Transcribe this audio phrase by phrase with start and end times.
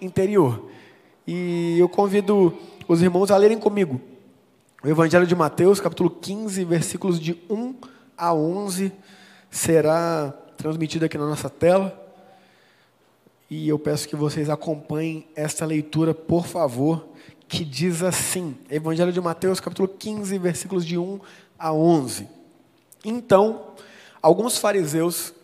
[0.00, 0.70] interior.
[1.26, 2.56] E eu convido
[2.88, 4.00] os irmãos a lerem comigo
[4.82, 7.74] o Evangelho de Mateus, capítulo 15, versículos de 1
[8.16, 8.90] a 11,
[9.50, 11.94] será transmitido aqui na nossa tela.
[13.50, 17.06] E eu peço que vocês acompanhem esta leitura, por favor,
[17.46, 21.20] que diz assim: Evangelho de Mateus, capítulo 15, versículos de 1
[21.58, 22.26] a 11.
[23.04, 23.66] Então,
[24.22, 25.34] alguns fariseus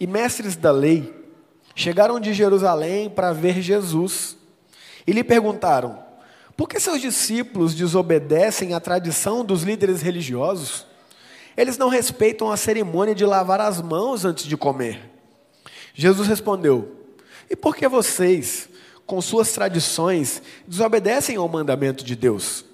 [0.00, 1.21] e mestres da lei
[1.74, 4.36] chegaram de Jerusalém para ver Jesus
[5.06, 6.12] e lhe perguntaram:
[6.56, 10.86] por que seus discípulos desobedecem à tradição dos líderes religiosos?
[11.56, 15.10] Eles não respeitam a cerimônia de lavar as mãos antes de comer.
[15.94, 16.96] Jesus respondeu:
[17.48, 18.68] E por que vocês,
[19.06, 22.64] com suas tradições, desobedecem ao mandamento de Deus?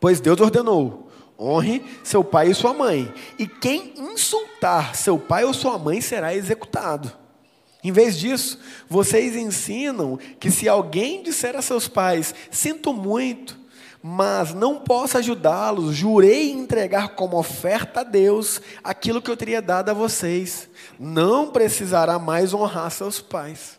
[0.00, 5.54] Pois Deus ordenou: honre seu pai e sua mãe, e quem insultar seu pai ou
[5.54, 7.12] sua mãe será executado.
[7.82, 13.58] Em vez disso, vocês ensinam que se alguém disser a seus pais: Sinto muito,
[14.02, 19.90] mas não posso ajudá-los, jurei entregar como oferta a Deus aquilo que eu teria dado
[19.90, 20.68] a vocês.
[20.98, 23.78] Não precisará mais honrar seus pais.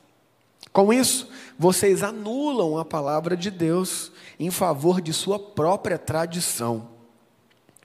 [0.71, 6.87] Com isso, vocês anulam a palavra de Deus em favor de sua própria tradição.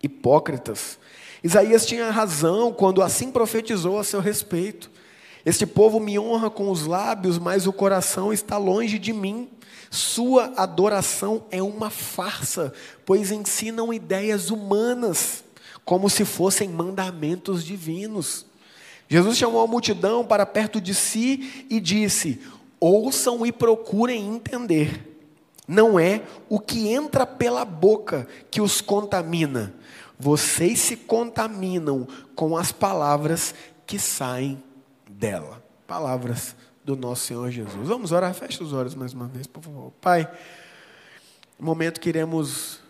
[0.03, 0.99] Hipócritas.
[1.43, 4.91] Isaías tinha razão quando assim profetizou a seu respeito.
[5.45, 9.49] Este povo me honra com os lábios, mas o coração está longe de mim.
[9.91, 12.73] Sua adoração é uma farsa,
[13.05, 15.45] pois ensinam ideias humanas,
[15.85, 18.47] como se fossem mandamentos divinos.
[19.07, 22.41] Jesus chamou a multidão para perto de si e disse:
[22.81, 25.11] Ouçam e procurem entender.
[25.69, 29.75] Não é o que entra pela boca que os contamina.
[30.19, 33.55] Vocês se contaminam com as palavras
[33.87, 34.63] que saem
[35.19, 35.63] dela.
[35.87, 37.89] Palavras do nosso Senhor Jesus.
[37.89, 39.93] Vamos orar, feche os olhos mais uma vez, por favor.
[40.01, 40.31] Pai,
[41.59, 42.81] no momento que iremos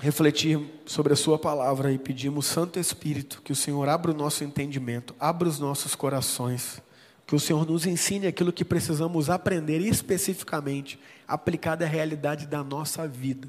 [0.00, 4.44] refletir sobre a Sua palavra e pedimos, Santo Espírito, que o Senhor abra o nosso
[4.44, 6.82] entendimento, abra os nossos corações,
[7.26, 13.08] que o Senhor nos ensine aquilo que precisamos aprender especificamente, aplicado à realidade da nossa
[13.08, 13.48] vida.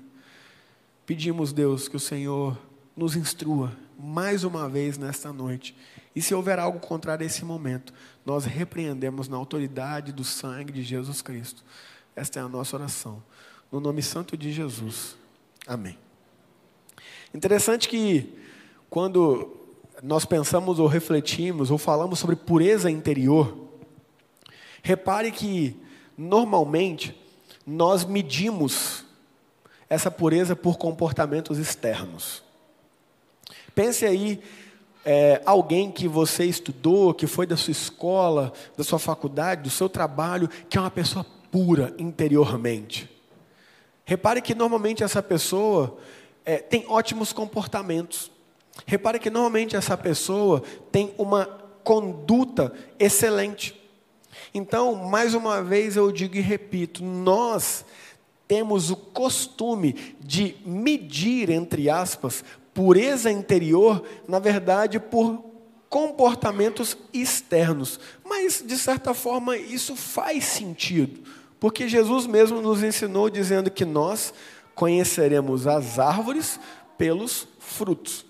[1.06, 2.58] Pedimos, Deus, que o Senhor
[2.96, 5.76] nos instrua mais uma vez nesta noite
[6.16, 7.94] e se houver algo contrário a esse momento,
[8.26, 11.64] nós repreendemos na autoridade do sangue de Jesus Cristo.
[12.16, 13.24] Esta é a nossa oração.
[13.72, 15.16] No nome santo de Jesus.
[15.68, 15.98] Amém.
[17.34, 18.34] Interessante que
[18.90, 19.56] quando
[20.02, 23.70] nós pensamos ou refletimos ou falamos sobre pureza interior,
[24.82, 25.78] repare que
[26.18, 27.16] normalmente
[27.66, 29.06] nós medimos
[29.88, 32.44] essa pureza por comportamentos externos.
[33.76, 34.42] Pense aí
[35.06, 39.90] é, alguém que você estudou, que foi da sua escola, da sua faculdade, do seu
[39.90, 43.10] trabalho, que é uma pessoa pura interiormente.
[44.06, 45.98] Repare que normalmente essa pessoa
[46.46, 48.32] é, tem ótimos comportamentos.
[48.86, 51.46] Repare que normalmente essa pessoa tem uma
[51.84, 53.80] conduta excelente.
[54.54, 57.86] Então, mais uma vez eu digo e repito: nós
[58.48, 62.44] temos o costume de medir, entre aspas,
[62.74, 65.44] pureza interior, na verdade, por
[65.90, 68.00] comportamentos externos.
[68.24, 71.22] Mas, de certa forma, isso faz sentido,
[71.60, 74.34] porque Jesus mesmo nos ensinou dizendo que nós
[74.76, 76.60] conheceremos as árvores
[76.98, 78.26] pelos frutos.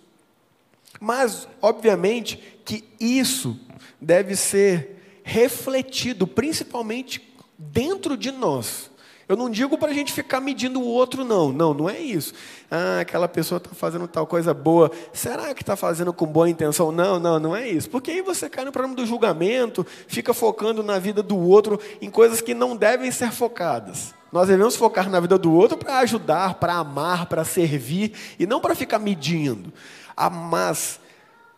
[1.00, 3.60] Mas, obviamente, que isso
[4.02, 8.89] deve ser refletido, principalmente dentro de nós.
[9.30, 11.54] Eu não digo para a gente ficar medindo o outro, não.
[11.54, 12.34] Não, não é isso.
[12.70, 14.90] Ah, aquela pessoa está fazendo tal coisa boa.
[15.14, 16.92] Será que está fazendo com boa intenção?
[16.92, 17.88] Não, não, não é isso.
[17.92, 22.10] Porque aí você cai no problema do julgamento, fica focando na vida do outro em
[22.10, 24.16] coisas que não devem ser focadas.
[24.32, 28.60] Nós devemos focar na vida do outro para ajudar, para amar, para servir, e não
[28.60, 29.72] para ficar medindo.
[30.18, 31.00] Ah, mas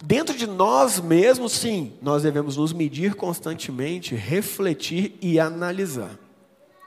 [0.04, 6.21] dentro de nós mesmos, sim, nós devemos nos medir constantemente, refletir e analisar.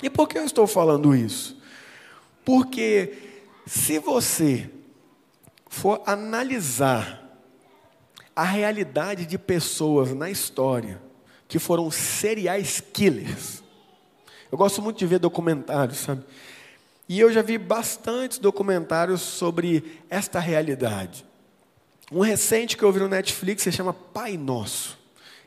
[0.04, 1.56] E por que eu estou falando isso?
[2.44, 3.14] Porque
[3.66, 4.70] se você
[5.66, 7.40] for analisar
[8.36, 11.00] a realidade de pessoas na história
[11.48, 12.60] que foram serial
[12.92, 13.62] killers,
[14.52, 16.22] eu gosto muito de ver documentários, sabe?
[17.08, 21.24] E eu já vi bastantes documentários sobre esta realidade.
[22.12, 24.98] Um recente que eu vi no Netflix se chama Pai Nosso.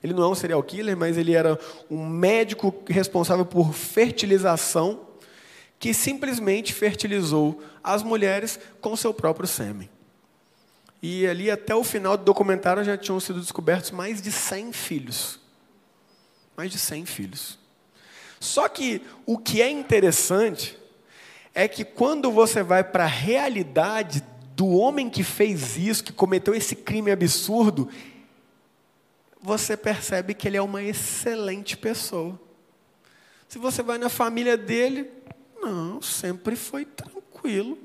[0.04, 1.60] Ele não é um serial killer, mas ele era
[1.90, 5.08] um médico responsável por fertilização
[5.80, 9.90] que simplesmente fertilizou as mulheres com seu próprio sêmen.
[11.02, 15.40] E ali até o final do documentário já tinham sido descobertos mais de 100 filhos.
[16.56, 17.60] Mais de 100 filhos.
[18.40, 20.78] Só que o que é interessante
[21.54, 24.24] é que quando você vai para a realidade
[24.56, 27.90] do homem que fez isso, que cometeu esse crime absurdo,
[29.42, 32.40] você percebe que ele é uma excelente pessoa.
[33.48, 35.10] Se você vai na família dele,
[35.62, 37.78] não, sempre foi tranquilo.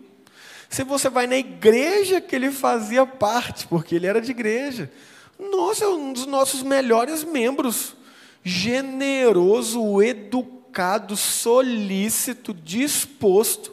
[0.69, 4.91] Se você vai na igreja que ele fazia parte, porque ele era de igreja,
[5.39, 7.97] nossa, é um dos nossos melhores membros.
[8.43, 13.73] Generoso, educado, solícito, disposto.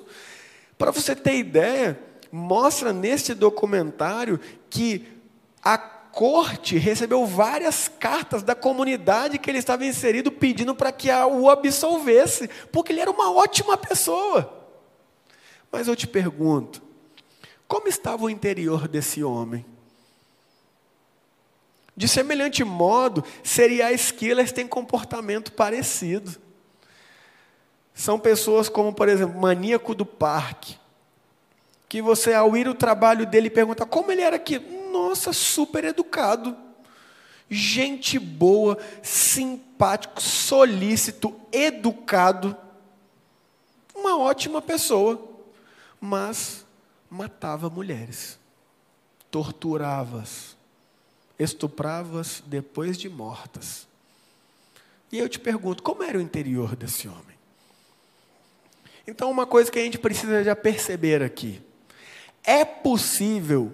[0.78, 2.00] Para você ter ideia,
[2.32, 4.40] mostra neste documentário
[4.70, 5.08] que
[5.64, 5.78] a
[6.20, 12.50] corte recebeu várias cartas da comunidade que ele estava inserido pedindo para que o absolvesse,
[12.74, 14.68] porque ele era uma ótima pessoa.
[15.72, 16.82] Mas eu te pergunto,
[17.70, 19.66] como estava o interior desse homem?
[21.96, 26.36] De semelhante modo, seriais killers têm comportamento parecido.
[27.94, 30.78] São pessoas como, por exemplo, maníaco do parque,
[31.88, 34.79] que você, ao ir o trabalho dele, pergunta como ele era aqui.
[34.92, 36.56] Nossa, super educado,
[37.50, 42.56] gente boa, simpático, solícito, educado,
[43.96, 45.22] uma ótima pessoa,
[46.00, 46.66] mas
[47.10, 48.40] matava mulheres,
[49.30, 50.56] torturava-as,
[51.38, 53.88] estuprava-as depois de mortas.
[55.12, 57.38] E eu te pergunto, como era o interior desse homem?
[59.08, 61.60] Então, uma coisa que a gente precisa já perceber aqui:
[62.44, 63.74] é possível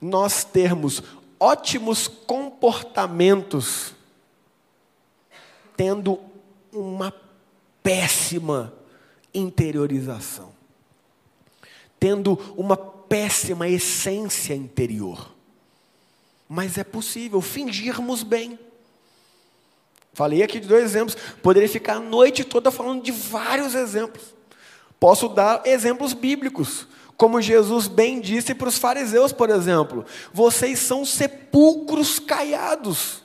[0.00, 1.02] nós termos
[1.38, 3.94] ótimos comportamentos
[5.76, 6.18] tendo
[6.72, 7.14] uma
[7.82, 8.72] péssima
[9.32, 10.52] interiorização,
[11.98, 15.34] tendo uma péssima essência interior.
[16.48, 18.58] Mas é possível fingirmos bem.
[20.12, 24.34] Falei aqui de dois exemplos, poderia ficar a noite toda falando de vários exemplos.
[24.98, 26.86] Posso dar exemplos bíblicos.
[27.20, 33.22] Como Jesus bem disse para os fariseus, por exemplo: vocês são sepulcros caiados.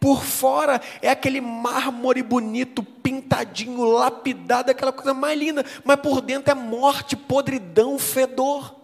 [0.00, 6.50] Por fora é aquele mármore bonito, pintadinho, lapidado, aquela coisa mais linda, mas por dentro
[6.50, 8.74] é morte, podridão, fedor.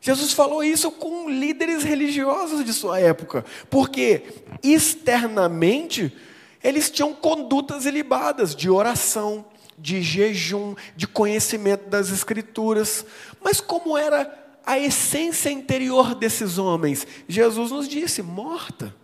[0.00, 4.24] Jesus falou isso com líderes religiosos de sua época, porque
[4.64, 6.12] externamente
[6.60, 9.44] eles tinham condutas ilibadas de oração,
[9.78, 13.04] de jejum, de conhecimento das Escrituras.
[13.42, 14.32] Mas como era
[14.64, 17.06] a essência interior desses homens?
[17.28, 18.94] Jesus nos disse: morta.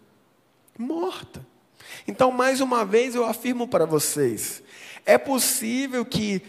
[0.79, 1.47] Morta.
[2.07, 4.63] Então, mais uma vez, eu afirmo para vocês:
[5.05, 6.43] é possível que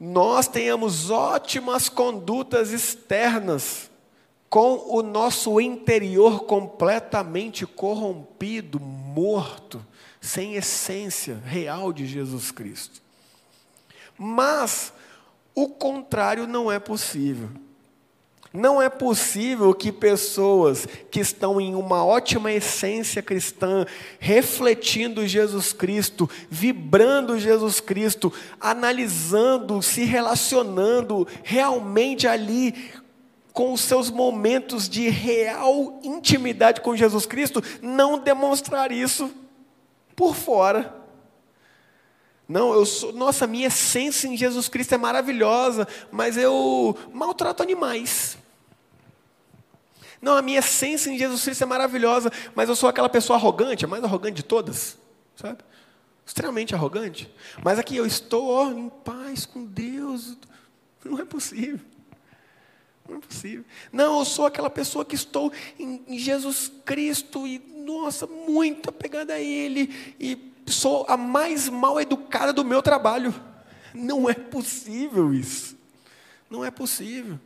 [0.00, 3.90] nós tenhamos ótimas condutas externas,
[4.50, 9.84] com o nosso interior completamente corrompido, morto,
[10.20, 13.00] sem essência real de Jesus Cristo.
[14.18, 14.92] Mas
[15.54, 17.48] o contrário não é possível.
[18.52, 23.86] Não é possível que pessoas que estão em uma ótima essência cristã,
[24.18, 28.30] refletindo Jesus Cristo, vibrando Jesus Cristo,
[28.60, 32.92] analisando, se relacionando realmente ali
[33.54, 39.30] com os seus momentos de real intimidade com Jesus Cristo, não demonstrar isso
[40.14, 41.01] por fora.
[42.52, 48.36] Não, eu sou, nossa, minha essência em Jesus Cristo é maravilhosa, mas eu maltrato animais.
[50.20, 53.86] Não, a minha essência em Jesus Cristo é maravilhosa, mas eu sou aquela pessoa arrogante,
[53.86, 54.98] a mais arrogante de todas,
[55.34, 55.64] sabe?
[56.26, 57.32] Extremamente arrogante.
[57.64, 60.36] Mas aqui eu estou ó, em paz com Deus.
[61.02, 61.80] Não é possível.
[63.08, 63.64] Não é possível.
[63.90, 69.32] Não, eu sou aquela pessoa que estou em, em Jesus Cristo e, nossa, muito apegada
[69.32, 70.14] a Ele.
[70.20, 73.34] E sou a mais mal educada do meu trabalho.
[73.94, 75.76] Não é possível isso.
[76.50, 77.38] Não é possível.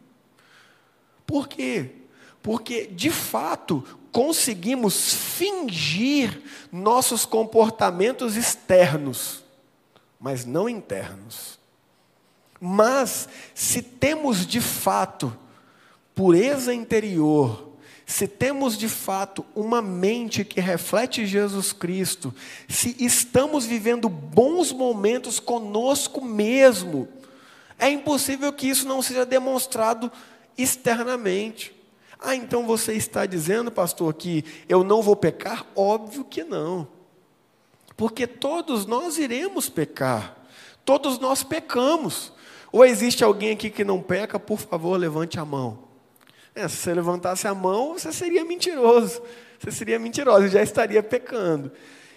[1.27, 1.91] Por quê?
[2.43, 3.83] Porque, de fato,
[4.13, 9.45] conseguimos fingir nossos comportamentos externos,
[10.19, 11.59] mas não internos.
[12.61, 15.37] Mas, se temos de fato
[16.15, 17.76] pureza interior,
[18.07, 22.33] se temos de fato uma mente que reflete Jesus Cristo,
[22.69, 27.09] se estamos vivendo bons momentos conosco mesmo,
[27.77, 30.11] é impossível que isso não seja demonstrado
[30.57, 31.75] externamente.
[32.17, 35.67] Ah, então você está dizendo, pastor, que eu não vou pecar?
[35.75, 36.87] Óbvio que não.
[37.97, 40.37] Porque todos nós iremos pecar.
[40.85, 42.33] Todos nós pecamos.
[42.71, 44.39] Ou existe alguém aqui que não peca?
[44.39, 45.86] Por favor, levante a mão.
[46.57, 49.23] É, se você levantasse a mão, você seria mentiroso.
[49.59, 51.71] Você seria mentiroso, já estaria pecando.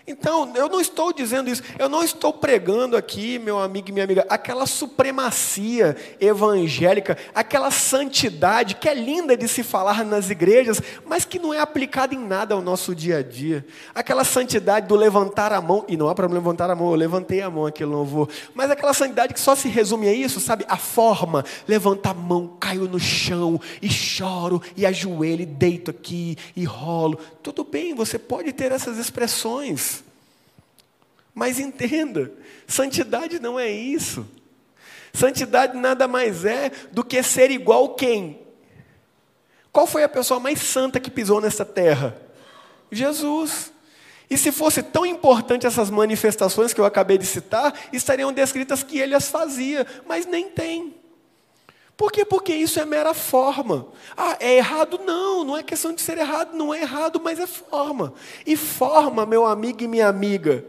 [0.10, 4.04] Então, eu não estou dizendo isso, eu não estou pregando aqui, meu amigo e minha
[4.04, 11.26] amiga, aquela supremacia evangélica, aquela santidade que é linda de se falar nas igrejas, mas
[11.26, 13.64] que não é aplicada em nada ao nosso dia a dia.
[13.94, 17.44] Aquela santidade do levantar a mão, e não há problema levantar a mão, eu levantei
[17.44, 20.66] a mão aqui no louvor, mas aquela santidade que só se resume a isso, sabe?
[20.68, 26.36] A forma, levanta a mão, caio no chão e choro e ajoelho e deito aqui
[26.56, 27.20] e rolo.
[27.44, 29.99] Tudo bem, você pode ter essas expressões.
[31.40, 32.34] Mas entenda,
[32.68, 34.28] santidade não é isso.
[35.14, 38.42] Santidade nada mais é do que ser igual quem?
[39.72, 42.22] Qual foi a pessoa mais santa que pisou nessa terra?
[42.92, 43.72] Jesus.
[44.30, 49.00] E se fosse tão importante essas manifestações que eu acabei de citar, estariam descritas que
[49.00, 50.94] ele as fazia, mas nem tem.
[51.96, 52.26] Por quê?
[52.26, 53.88] Porque isso é mera forma.
[54.18, 55.00] Ah, é errado?
[55.06, 58.14] Não, não é questão de ser errado, não é errado, mas é forma.
[58.46, 60.66] E forma, meu amigo e minha amiga,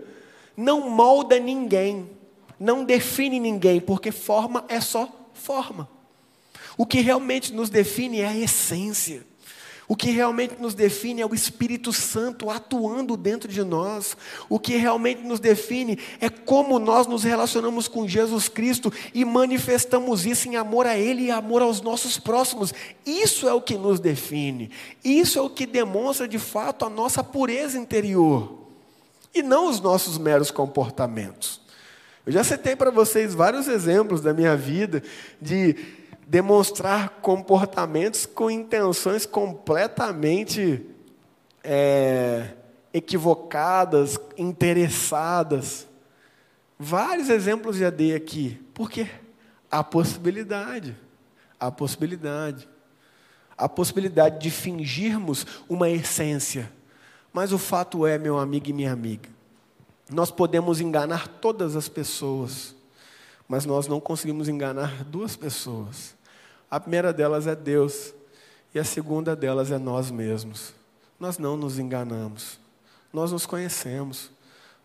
[0.57, 2.11] não molda ninguém,
[2.59, 5.89] não define ninguém, porque forma é só forma.
[6.77, 9.27] O que realmente nos define é a essência.
[9.89, 14.17] O que realmente nos define é o Espírito Santo atuando dentro de nós.
[14.49, 20.25] O que realmente nos define é como nós nos relacionamos com Jesus Cristo e manifestamos
[20.25, 22.73] isso em amor a Ele e amor aos nossos próximos.
[23.05, 24.71] Isso é o que nos define.
[25.03, 28.60] Isso é o que demonstra de fato a nossa pureza interior
[29.35, 31.61] e não os nossos meros comportamentos.
[32.27, 35.03] Eu já citei para vocês vários exemplos da minha vida
[35.41, 35.75] de
[36.27, 40.87] demonstrar comportamentos com intenções completamente
[41.65, 42.55] é,
[42.93, 45.89] equivocadas, interessadas.
[46.79, 48.61] Vários exemplos já dei aqui.
[48.75, 49.09] Por quê?
[49.71, 50.97] A possibilidade.
[51.59, 52.69] A possibilidade.
[53.57, 56.71] A possibilidade de fingirmos uma essência
[57.33, 59.29] mas o fato é, meu amigo e minha amiga,
[60.11, 62.75] nós podemos enganar todas as pessoas,
[63.49, 66.15] mas nós não conseguimos enganar duas pessoas.
[66.71, 68.13] A primeira delas é Deus,
[68.75, 70.73] e a segunda delas é nós mesmos.
[71.19, 72.59] Nós não nos enganamos,
[73.13, 74.31] nós nos conhecemos.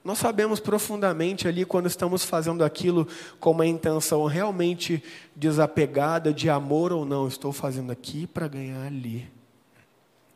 [0.04, 3.08] Nós sabemos profundamente ali quando estamos fazendo aquilo
[3.40, 5.04] com uma intenção realmente
[5.36, 7.28] desapegada, de amor ou não.
[7.28, 9.28] Estou fazendo aqui para ganhar ali.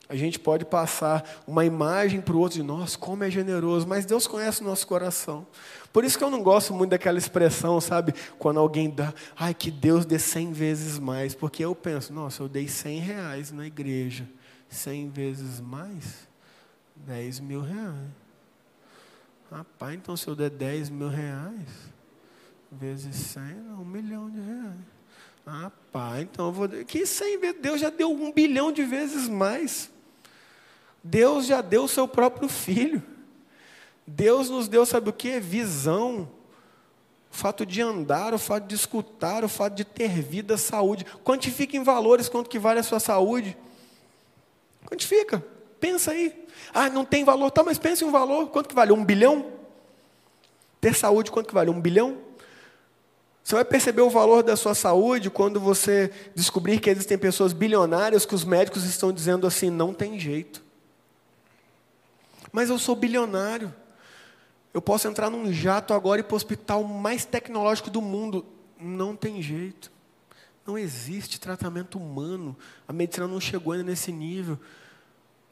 [0.09, 4.07] A gente pode passar uma imagem para o outro de nós, como é generoso, mas
[4.07, 5.45] Deus conhece o nosso coração.
[5.93, 8.15] Por isso que eu não gosto muito daquela expressão, sabe?
[8.39, 11.35] Quando alguém dá, ai, que Deus dê cem vezes mais.
[11.35, 14.27] Porque eu penso, nossa, eu dei cem reais na igreja.
[14.67, 16.27] Cem vezes mais?
[16.95, 18.09] Dez mil reais.
[19.51, 21.69] Rapaz, então se eu der dez mil reais,
[22.71, 24.79] vezes cem, um milhão de reais.
[25.45, 26.67] Rapaz, então eu vou.
[26.67, 27.61] Que cem vezes?
[27.61, 29.91] Deus já deu um bilhão de vezes mais.
[31.03, 33.01] Deus já deu o seu próprio filho.
[34.05, 35.39] Deus nos deu, sabe o que?
[35.39, 36.29] Visão.
[37.31, 41.05] O fato de andar, o fato de escutar, o fato de ter vida, saúde.
[41.23, 43.55] Quantifica em valores quanto que vale a sua saúde.
[44.85, 45.43] Quantifica.
[45.79, 46.45] Pensa aí.
[46.73, 47.51] Ah, não tem valor.
[47.51, 48.47] Tá, mas pense em um valor.
[48.47, 48.91] Quanto que vale?
[48.91, 49.45] Um bilhão?
[50.81, 51.69] Ter saúde, quanto que vale?
[51.69, 52.17] Um bilhão?
[53.43, 58.25] Você vai perceber o valor da sua saúde quando você descobrir que existem pessoas bilionárias
[58.25, 60.63] que os médicos estão dizendo assim: não tem jeito.
[62.51, 63.73] Mas eu sou bilionário.
[64.73, 68.45] Eu posso entrar num jato agora e ir para o hospital mais tecnológico do mundo.
[68.79, 69.91] Não tem jeito.
[70.65, 72.55] Não existe tratamento humano.
[72.87, 74.59] A medicina não chegou ainda nesse nível.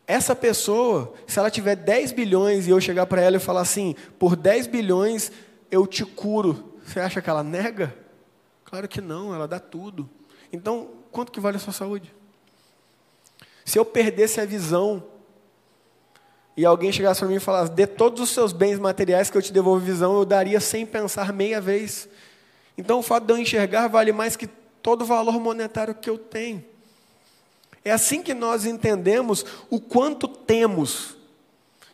[0.06, 3.96] Essa pessoa, se ela tiver 10 bilhões e eu chegar para ela e falar assim:
[4.18, 5.32] por 10 bilhões
[5.70, 7.94] eu te curo, você acha que ela nega?
[8.64, 10.10] Claro que não, ela dá tudo.
[10.52, 12.14] Então, quanto que vale a sua saúde?
[13.66, 15.04] Se eu perdesse a visão
[16.58, 19.42] e alguém chegasse para mim e falasse: dê todos os seus bens materiais que eu
[19.42, 22.10] te devolvo visão, eu daria sem pensar meia vez.
[22.76, 24.48] Então o fato de eu enxergar vale mais que
[24.82, 26.66] todo o valor monetário que eu tenho.
[27.86, 31.16] É assim que nós entendemos o quanto temos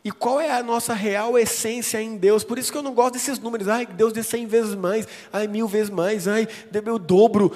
[0.02, 2.42] e qual é a nossa real essência em Deus.
[2.42, 3.68] Por isso que eu não gosto desses números.
[3.68, 6.48] Ai, Deus dê cem vezes mais, ai, mil vezes mais, ai,
[6.92, 7.52] o dobro.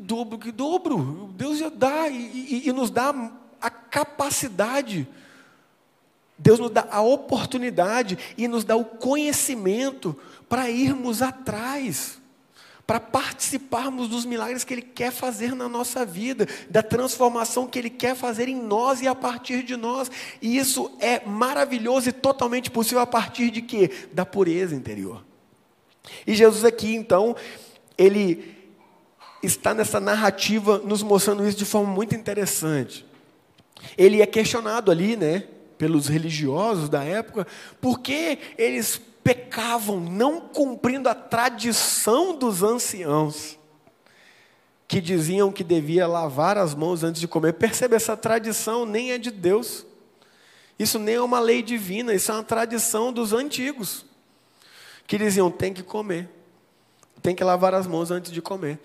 [0.00, 1.30] Dobro, que dobro.
[1.36, 2.14] Deus já dá e,
[2.64, 3.14] e, e nos dá
[3.60, 5.08] a capacidade
[6.36, 10.16] Deus nos dá a oportunidade e nos dá o conhecimento
[10.48, 12.20] para irmos atrás,
[12.86, 17.90] para participarmos dos milagres que Ele quer fazer na nossa vida, da transformação que Ele
[17.90, 20.10] quer fazer em nós e a partir de nós.
[20.42, 23.90] E isso é maravilhoso e totalmente possível a partir de quê?
[24.12, 25.24] Da pureza interior.
[26.26, 27.34] E Jesus aqui, então,
[27.96, 28.54] ele
[29.42, 33.06] está nessa narrativa nos mostrando isso de forma muito interessante.
[33.96, 35.44] Ele é questionado ali, né?
[35.78, 37.46] Pelos religiosos da época,
[37.80, 43.58] porque eles pecavam não cumprindo a tradição dos anciãos,
[44.86, 47.54] que diziam que devia lavar as mãos antes de comer.
[47.54, 49.86] Percebe, essa tradição nem é de Deus.
[50.78, 54.04] Isso nem é uma lei divina, isso é uma tradição dos antigos,
[55.06, 56.28] que diziam: tem que comer,
[57.22, 58.78] tem que lavar as mãos antes de comer.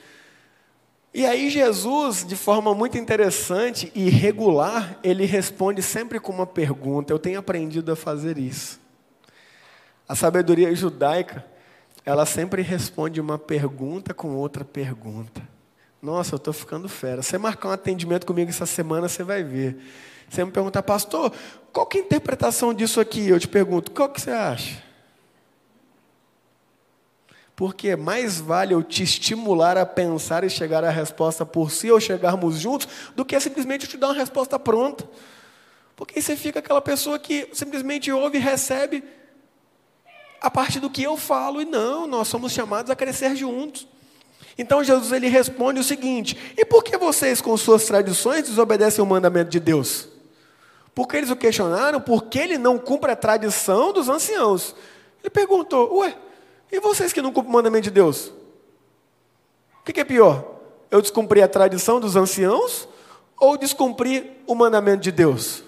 [1.12, 7.12] E aí, Jesus, de forma muito interessante e regular, ele responde sempre com uma pergunta.
[7.12, 8.80] Eu tenho aprendido a fazer isso.
[10.08, 11.44] A sabedoria judaica,
[12.06, 15.42] ela sempre responde uma pergunta com outra pergunta.
[16.02, 17.22] Nossa, eu estou ficando fera.
[17.24, 19.78] Você marcar um atendimento comigo essa semana, você vai ver.
[20.30, 21.34] Você me pergunta, pastor,
[21.74, 23.28] qual que é a interpretação disso aqui?
[23.28, 24.89] Eu te pergunto, qual que você acha?
[27.60, 32.00] Porque mais vale eu te estimular a pensar e chegar à resposta por si, ou
[32.00, 32.88] chegarmos juntos,
[33.18, 35.06] do que simplesmente eu te dar uma resposta pronta.
[35.94, 39.04] Porque aí você fica aquela pessoa que simplesmente ouve e recebe
[40.40, 43.86] a partir do que eu falo, e não, nós somos chamados a crescer juntos.
[44.58, 49.06] Então Jesus ele responde o seguinte: E por que vocês, com suas tradições, desobedecem o
[49.06, 50.08] mandamento de Deus?
[50.96, 54.74] Porque eles o questionaram porque ele não cumpre a tradição dos anciãos.
[55.22, 56.16] Ele perguntou: Ué,
[56.72, 58.32] e vocês que não cumprem o mandamento de Deus?
[59.82, 60.60] O que, é pior?
[60.92, 62.88] Eu descumprir a tradição dos anciãos
[63.40, 65.64] ou descumprir o mandamento de Deus?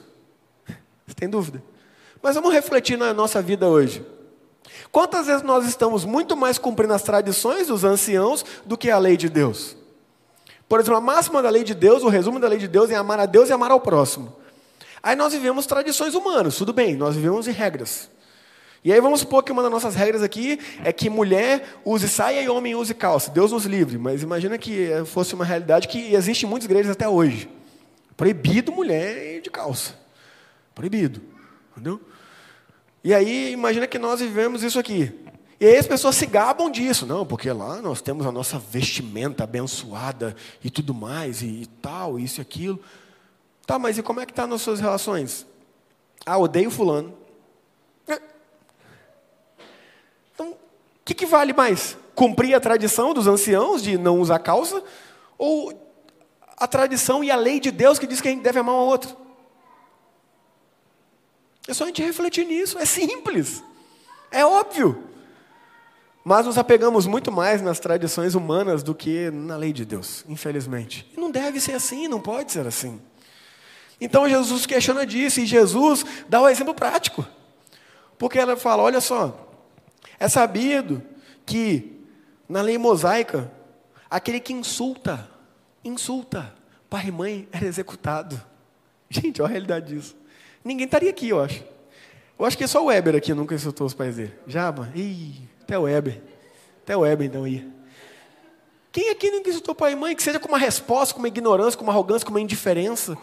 [1.07, 1.63] Você tem dúvida?
[2.21, 4.05] Mas vamos refletir na nossa vida hoje.
[4.91, 9.17] Quantas vezes nós estamos muito mais cumprindo as tradições dos anciãos do que a lei
[9.17, 9.75] de Deus?
[10.69, 12.95] Por exemplo, a máxima da lei de Deus, o resumo da lei de Deus é
[12.95, 14.33] amar a Deus e amar ao próximo.
[15.01, 18.09] Aí nós vivemos tradições humanas, tudo bem, nós vivemos em regras.
[18.83, 22.41] E aí vamos supor que uma das nossas regras aqui é que mulher use saia
[22.41, 23.29] e homem use calça.
[23.29, 27.07] Deus nos livre, mas imagina que fosse uma realidade que existe em muitas igrejas até
[27.07, 27.47] hoje.
[28.17, 29.95] Proibido mulher de calça.
[30.73, 31.21] Proibido.
[31.71, 32.01] Entendeu?
[33.03, 35.11] E aí, imagina que nós vivemos isso aqui.
[35.59, 37.05] E aí as pessoas se gabam disso.
[37.05, 42.17] Não, porque lá nós temos a nossa vestimenta abençoada e tudo mais, e, e tal,
[42.17, 42.79] isso e aquilo.
[43.65, 45.45] Tá, mas e como é que está nas suas relações?
[46.25, 47.13] Ah, odeio fulano.
[51.01, 51.97] O que, que vale mais?
[52.15, 54.83] Cumprir a tradição dos anciãos de não usar calça?
[55.37, 55.73] Ou
[56.57, 58.79] a tradição e a lei de Deus que diz que a gente deve amar um
[58.79, 59.17] ao outro?
[61.67, 62.77] É só a gente refletir nisso.
[62.77, 63.63] É simples.
[64.31, 65.03] É óbvio.
[66.23, 71.11] Mas nos apegamos muito mais nas tradições humanas do que na lei de Deus, infelizmente.
[71.17, 73.01] Não deve ser assim, não pode ser assim.
[73.99, 77.25] Então Jesus questiona disso e Jesus dá o um exemplo prático.
[78.19, 79.50] Porque ela fala: olha só,
[80.21, 81.01] é sabido
[81.47, 81.99] que
[82.47, 83.51] na lei mosaica,
[84.07, 85.27] aquele que insulta,
[85.83, 86.53] insulta,
[86.87, 88.39] pai e mãe era executado.
[89.09, 90.15] Gente, olha a realidade disso.
[90.63, 91.63] Ninguém estaria aqui, eu acho.
[92.37, 94.31] Eu acho que é só o Weber aqui nunca insultou os pais dele.
[94.45, 94.91] Mano?
[94.95, 96.21] Ih, até o Weber.
[96.83, 97.67] Até o Weber então ia.
[98.91, 100.15] Quem aqui nunca insultou pai e mãe?
[100.15, 103.17] Que seja com uma resposta, com uma ignorância, com uma arrogância, com uma indiferença,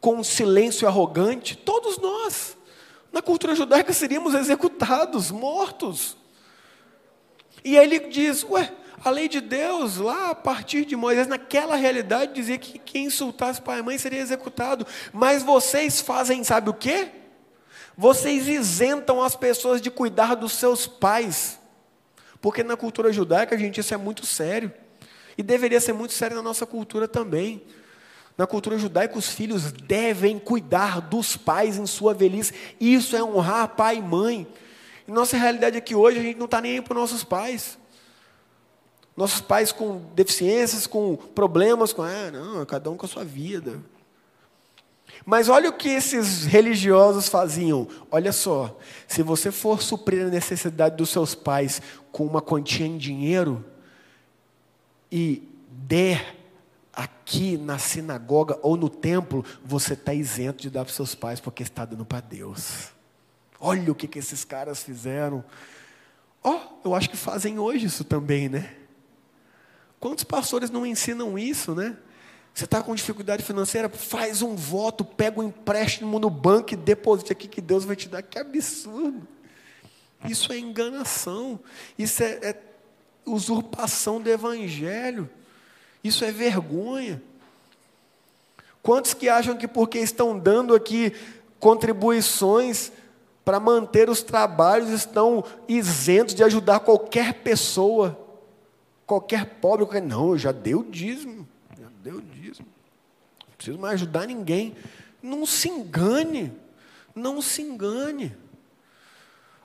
[0.00, 1.58] com um silêncio arrogante.
[1.58, 2.56] Todos nós.
[3.12, 6.16] Na cultura judaica seríamos executados, mortos.
[7.64, 11.74] E aí ele diz: Ué, a lei de Deus, lá a partir de Moisés, naquela
[11.74, 14.86] realidade, dizia que quem insultasse pai e mãe seria executado.
[15.12, 17.08] Mas vocês fazem, sabe o quê?
[17.96, 21.58] Vocês isentam as pessoas de cuidar dos seus pais.
[22.40, 24.72] Porque na cultura judaica, gente, isso é muito sério.
[25.36, 27.62] E deveria ser muito sério na nossa cultura também.
[28.40, 32.54] Na cultura judaica, os filhos devem cuidar dos pais em sua velhice.
[32.80, 34.46] Isso é honrar pai e mãe.
[35.06, 37.22] E nossa realidade é que hoje a gente não está nem aí para os nossos
[37.22, 37.78] pais.
[39.14, 43.78] Nossos pais com deficiências, com problemas, com, ah, não, cada um com a sua vida.
[45.26, 47.86] Mas olha o que esses religiosos faziam.
[48.10, 48.74] Olha só,
[49.06, 53.62] se você for suprir a necessidade dos seus pais com uma quantia em dinheiro
[55.12, 56.39] e der
[57.00, 61.62] aqui na sinagoga ou no templo, você está isento de dar para seus pais porque
[61.62, 62.88] está dando para Deus.
[63.58, 65.42] Olha o que, que esses caras fizeram.
[66.42, 68.74] Ó, oh, eu acho que fazem hoje isso também, né?
[69.98, 71.96] Quantos pastores não ensinam isso, né?
[72.52, 77.32] Você está com dificuldade financeira, faz um voto, pega um empréstimo no banco e deposite
[77.32, 78.22] aqui que Deus vai te dar.
[78.22, 79.26] Que absurdo!
[80.28, 81.58] Isso é enganação,
[81.98, 82.62] isso é, é
[83.24, 85.30] usurpação do Evangelho,
[86.02, 87.22] isso é vergonha.
[88.82, 91.12] Quantos que acham que porque estão dando aqui
[91.58, 92.90] contribuições
[93.44, 98.18] para manter os trabalhos estão isentos de ajudar qualquer pessoa?
[99.10, 100.02] qualquer pobre, qualquer...
[100.02, 102.68] não, já deu dízimo, já deu dízimo,
[103.44, 104.76] não preciso mais ajudar ninguém.
[105.20, 106.52] Não se engane.
[107.12, 108.34] Não se engane.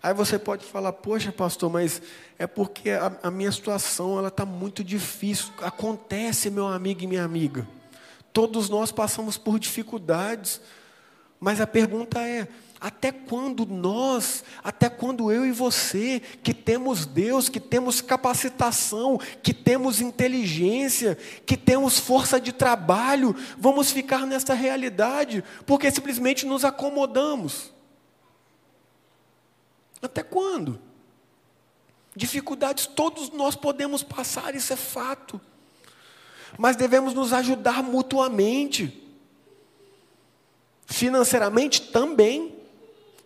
[0.06, 2.00] Aí você pode falar, poxa, pastor, mas
[2.38, 5.52] é porque a, a minha situação ela está muito difícil.
[5.58, 7.68] Acontece, meu amigo e minha amiga.
[8.32, 10.62] Todos nós passamos por dificuldades.
[11.40, 12.48] Mas a pergunta é:
[12.80, 19.56] até quando nós, até quando eu e você, que temos Deus, que temos capacitação, que
[19.56, 25.44] temos inteligência, que temos força de trabalho, vamos ficar nessa realidade?
[25.66, 27.74] Porque simplesmente nos acomodamos.
[30.02, 30.80] Até quando?
[32.16, 35.40] Dificuldades todos nós podemos passar, isso é fato.
[36.58, 39.02] Mas devemos nos ajudar mutuamente.
[40.86, 42.56] Financeiramente também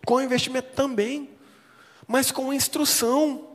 [0.04, 1.30] com investimento também,
[2.06, 3.48] mas com instrução.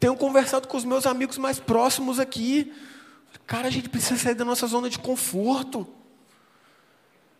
[0.00, 2.72] Tenho conversado com os meus amigos mais próximos aqui.
[3.46, 5.86] Cara, a gente precisa sair da nossa zona de conforto.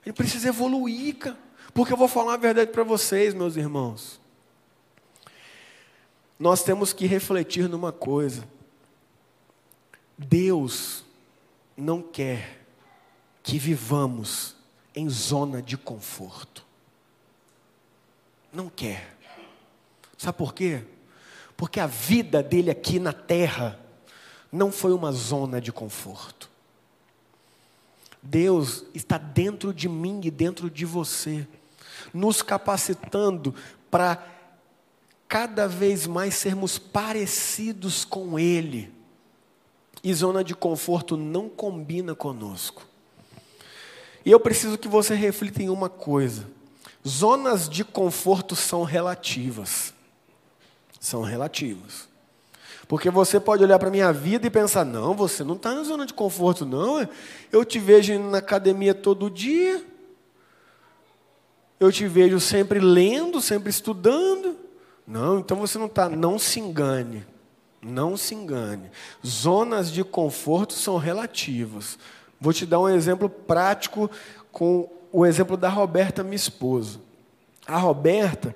[0.03, 1.39] A gente precisa evoluir, cara.
[1.73, 4.21] Porque eu vou falar a verdade para vocês, meus irmãos.
[6.39, 8.47] Nós temos que refletir numa coisa.
[10.17, 11.05] Deus
[11.77, 12.65] não quer
[13.43, 14.57] que vivamos
[14.95, 16.65] em zona de conforto.
[18.53, 19.17] Não quer.
[20.17, 20.83] Sabe por quê?
[21.57, 23.79] Porque a vida dele aqui na terra
[24.51, 26.49] não foi uma zona de conforto.
[28.23, 31.47] Deus está dentro de mim e dentro de você,
[32.13, 33.55] nos capacitando
[33.91, 34.27] para
[35.35, 38.95] cada vez mais sermos parecidos com Ele.
[40.01, 42.87] E zona de conforto não combina conosco.
[44.25, 46.47] E eu preciso que você reflita em uma coisa.
[47.05, 49.93] Zonas de conforto são relativas.
[51.01, 52.09] São relativas.
[52.87, 55.83] Porque você pode olhar para a minha vida e pensar: não, você não está na
[55.83, 57.09] zona de conforto, não.
[57.51, 59.85] Eu te vejo na academia todo dia.
[61.81, 64.44] Eu te vejo sempre lendo, sempre estudando.
[65.07, 66.09] Não, então você não está.
[66.09, 67.25] Não se engane.
[67.83, 68.91] Não se engane.
[69.25, 71.99] Zonas de conforto são relativas.
[72.41, 74.11] Vou te dar um exemplo prático
[74.51, 76.99] com o exemplo da Roberta, minha esposa.
[77.67, 78.55] A Roberta,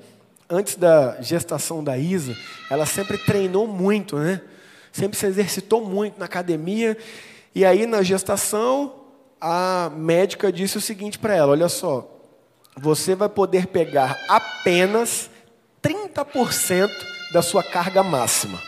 [0.48, 2.36] antes da gestação da Isa,
[2.70, 4.40] ela sempre treinou muito, né?
[4.90, 6.96] Sempre se exercitou muito na academia.
[7.54, 8.94] E aí, na gestação,
[9.40, 12.10] a médica disse o seguinte para ela: Olha só,
[12.76, 15.30] você vai poder pegar apenas
[15.82, 16.90] 30%
[17.32, 18.60] da sua carga máxima.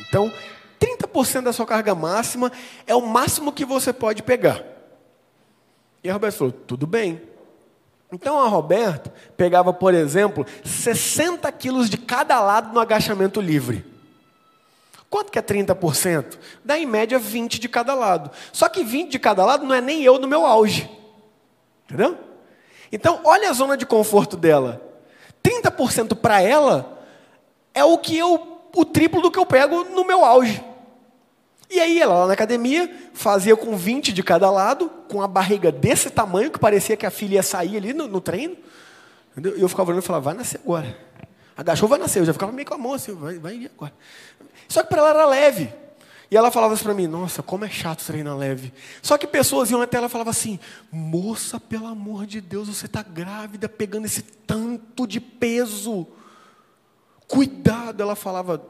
[0.00, 0.32] Então,
[0.80, 2.52] 30% da sua carga máxima
[2.86, 4.64] é o máximo que você pode pegar.
[6.02, 7.20] E a Roberta falou: tudo bem.
[8.12, 13.84] Então a Roberta pegava, por exemplo, 60 quilos de cada lado no agachamento livre.
[15.10, 16.38] Quanto que é 30%?
[16.64, 18.30] Dá em média 20 de cada lado.
[18.52, 20.88] Só que 20 de cada lado não é nem eu no meu auge.
[21.84, 22.18] Entendeu?
[22.92, 24.85] Então, olha a zona de conforto dela.
[25.46, 26.98] 30% para ela
[27.72, 30.62] é o que eu o triplo do que eu pego no meu auge.
[31.70, 35.72] E aí ela lá na academia fazia com 20 de cada lado, com a barriga
[35.72, 38.56] desse tamanho, que parecia que a filha ia sair ali no, no treino.
[39.32, 39.56] Entendeu?
[39.56, 40.96] E eu ficava olhando e falava, vai nascer agora.
[41.56, 42.20] Agachou, vai nascer.
[42.20, 43.92] Eu já ficava meio com a mão assim, vai, vai agora.
[44.68, 45.72] Só que para ela era leve.
[46.30, 48.72] E ela falava assim para mim, nossa, como é chato treinar leve.
[49.00, 50.58] Só que pessoas iam até ela e falavam assim,
[50.90, 56.06] moça, pelo amor de Deus, você está grávida, pegando esse tanto de peso.
[57.28, 58.60] Cuidado, ela falava,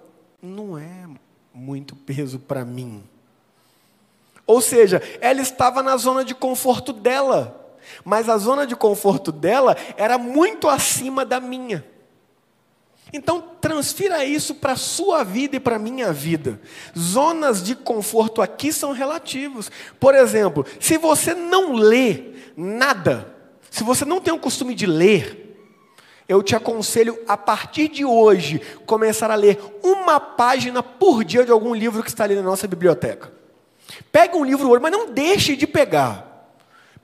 [0.43, 1.09] não é,
[1.55, 3.03] muito peso para mim.
[4.47, 9.77] Ou seja, ela estava na zona de conforto dela, mas a zona de conforto dela
[9.97, 11.85] era muito acima da minha.
[13.13, 16.61] Então, transfira isso para a sua vida e para a minha vida.
[16.99, 19.71] Zonas de conforto aqui são relativos.
[20.01, 23.33] Por exemplo, se você não lê nada,
[23.71, 25.47] se você não tem o costume de ler,
[26.29, 31.53] eu te aconselho a partir de hoje começar a ler uma página por dia de
[31.53, 33.33] algum livro que está ali na nossa biblioteca.
[34.11, 36.27] Pega um livro hoje, mas não deixe de pegar.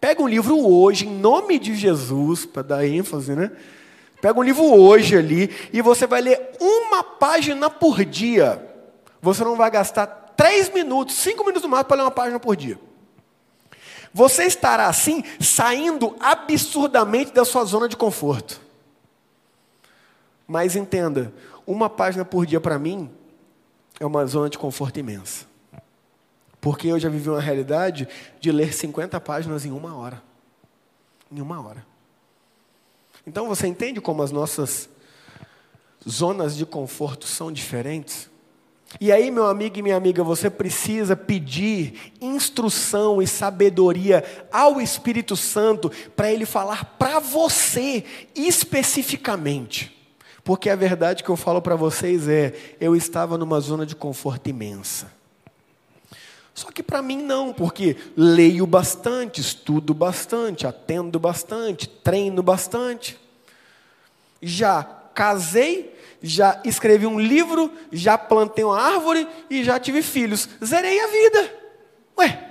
[0.01, 3.53] Pega um livro hoje, em nome de Jesus, para dar ênfase, né?
[4.23, 8.65] Pega um livro hoje ali e você vai ler uma página por dia.
[9.21, 10.07] Você não vai gastar
[10.37, 12.79] três minutos, cinco minutos mais para ler uma página por dia.
[14.15, 18.61] Você estará assim saindo absurdamente da sua zona de conforto.
[20.47, 21.35] Mas entenda,
[21.67, 23.11] uma página por dia para mim
[23.99, 25.47] é uma zona de conforto imensa.
[26.61, 28.07] Porque eu já vivi uma realidade
[28.39, 30.23] de ler 50 páginas em uma hora.
[31.29, 31.92] Em uma hora.
[33.27, 34.89] Então você entende como as nossas
[36.09, 38.31] zonas de conforto são diferentes?
[39.01, 45.35] E aí, meu amigo e minha amiga, você precisa pedir instrução e sabedoria ao Espírito
[45.35, 48.05] Santo para ele falar para você
[48.35, 49.97] especificamente.
[50.45, 54.51] Porque a verdade que eu falo para vocês é: eu estava numa zona de conforto
[54.51, 55.22] imensa.
[56.55, 63.19] Só que para mim não, porque leio bastante, estudo bastante, atendo bastante, treino bastante.
[64.41, 64.83] Já
[65.15, 70.49] casei, já escrevi um livro, já plantei uma árvore e já tive filhos.
[70.63, 71.55] Zerei a vida.
[72.19, 72.51] Ué,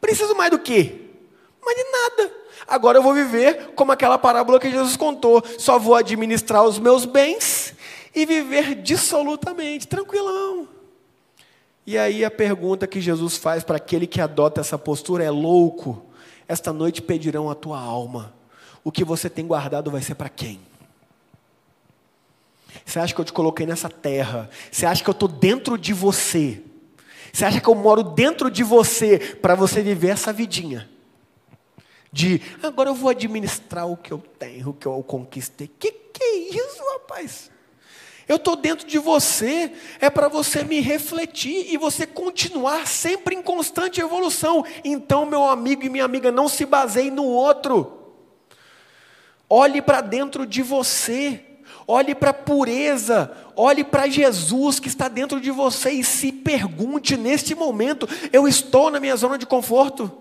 [0.00, 1.02] preciso mais do quê?
[1.62, 2.32] Mais de nada.
[2.66, 5.42] Agora eu vou viver como aquela parábola que Jesus contou.
[5.58, 7.74] Só vou administrar os meus bens
[8.14, 10.77] e viver dissolutamente, tranquilão.
[11.88, 16.04] E aí a pergunta que Jesus faz para aquele que adota essa postura é: louco,
[16.46, 18.34] esta noite pedirão a tua alma.
[18.84, 20.60] O que você tem guardado vai ser para quem?
[22.84, 24.50] Você acha que eu te coloquei nessa terra?
[24.70, 26.62] Você acha que eu estou dentro de você?
[27.32, 30.86] Você acha que eu moro dentro de você para você viver essa vidinha?
[32.12, 35.70] De agora eu vou administrar o que eu tenho, o que eu conquistei.
[35.78, 37.50] Que que é isso, rapaz?
[38.28, 43.42] Eu estou dentro de você, é para você me refletir e você continuar sempre em
[43.42, 44.64] constante evolução.
[44.84, 48.14] Então, meu amigo e minha amiga, não se baseie no outro.
[49.48, 51.42] Olhe para dentro de você
[51.90, 57.16] olhe para a pureza, olhe para Jesus que está dentro de você e se pergunte
[57.16, 60.12] neste momento: eu estou na minha zona de conforto?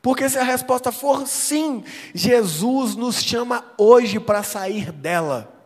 [0.00, 5.59] Porque se a resposta for sim, Jesus nos chama hoje para sair dela.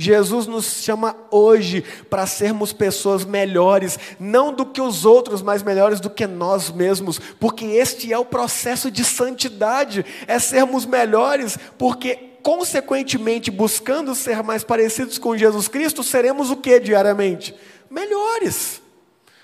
[0.00, 5.98] Jesus nos chama hoje para sermos pessoas melhores, não do que os outros, mas melhores
[5.98, 12.28] do que nós mesmos, porque este é o processo de santidade, é sermos melhores, porque
[12.44, 17.52] consequentemente, buscando ser mais parecidos com Jesus Cristo, seremos o que diariamente?
[17.90, 18.80] Melhores.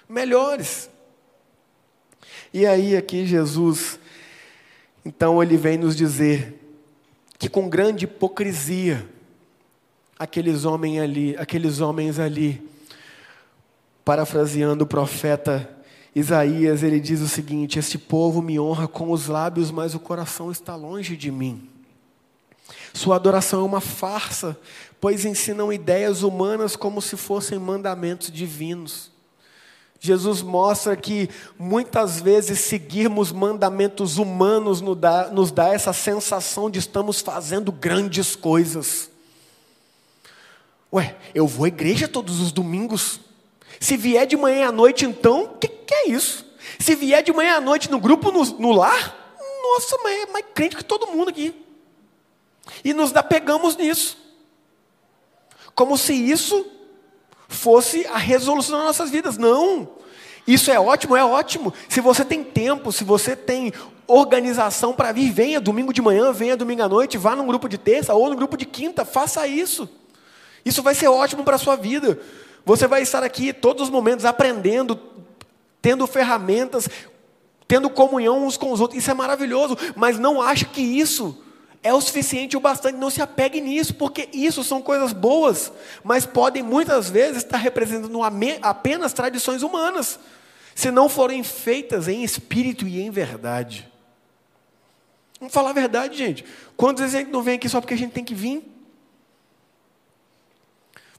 [0.09, 0.89] Melhores.
[2.53, 3.99] E aí, aqui, Jesus,
[5.05, 6.61] então, ele vem nos dizer
[7.41, 9.05] que com grande hipocrisia,
[10.19, 12.63] aqueles homens ali, aqueles homens ali,
[14.05, 15.69] parafraseando o profeta
[16.15, 20.51] Isaías, ele diz o seguinte: Este povo me honra com os lábios, mas o coração
[20.51, 21.69] está longe de mim.
[22.93, 24.57] Sua adoração é uma farsa,
[25.01, 29.13] pois ensinam ideias humanas como se fossem mandamentos divinos.
[29.99, 36.79] Jesus mostra que muitas vezes seguirmos mandamentos humanos nos dá, nos dá essa sensação de
[36.79, 39.11] estamos fazendo grandes coisas.
[40.95, 43.19] Ué, eu vou à igreja todos os domingos.
[43.81, 46.47] Se vier de manhã à noite, então, o que, que, é isso?
[46.79, 50.45] Se vier de manhã à noite no grupo, no, no lar, nossa, mas é mais
[50.55, 51.53] crente que todo mundo aqui.
[52.85, 54.17] E nos apegamos nisso.
[55.75, 56.65] Como se isso
[57.49, 59.37] fosse a resolução das nossas vidas.
[59.37, 59.89] Não.
[60.47, 61.75] Isso é ótimo, é ótimo.
[61.89, 63.73] Se você tem tempo, se você tem
[64.07, 67.79] organização para vir, venha domingo de manhã, venha domingo à noite, vá num grupo de
[67.79, 69.89] terça ou no grupo de quinta, faça isso.
[70.65, 72.19] Isso vai ser ótimo para a sua vida.
[72.65, 74.99] Você vai estar aqui todos os momentos aprendendo,
[75.83, 76.89] tendo ferramentas,
[77.69, 78.99] tendo comunhão uns com os outros.
[78.99, 81.43] Isso é maravilhoso, mas não ache que isso
[81.85, 85.71] é o suficiente o bastante, não se apegue nisso, porque isso são coisas boas,
[86.03, 88.21] mas podem muitas vezes estar representando
[88.63, 90.19] apenas tradições humanas,
[90.75, 93.87] se não forem feitas em espírito e em verdade.
[95.39, 96.43] Vamos falar a verdade, gente.
[96.75, 98.74] Quantas vezes a gente não vem aqui só porque a gente tem que vir?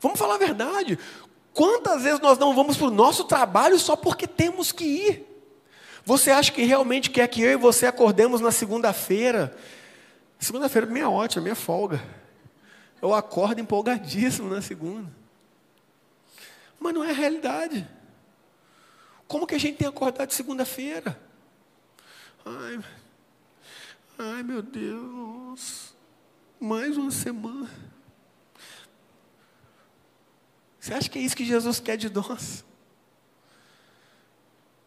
[0.05, 0.99] Vamos falar a verdade.
[1.51, 5.25] Quantas vezes nós não vamos para o nosso trabalho só porque temos que ir?
[6.05, 9.57] Você acha que realmente quer que eu e você acordemos na segunda-feira
[10.39, 11.99] Segunda-feira minha ótima, minha folga.
[13.01, 15.11] Eu acordo empolgadíssimo na segunda.
[16.79, 17.87] Mas não é a realidade.
[19.27, 21.19] Como que a gente tem acordado de segunda-feira?
[22.45, 22.79] Ai,
[24.19, 25.95] ai, meu Deus,
[26.59, 27.94] mais uma semana.
[30.85, 32.63] Você acha que é isso que Jesus quer de nós?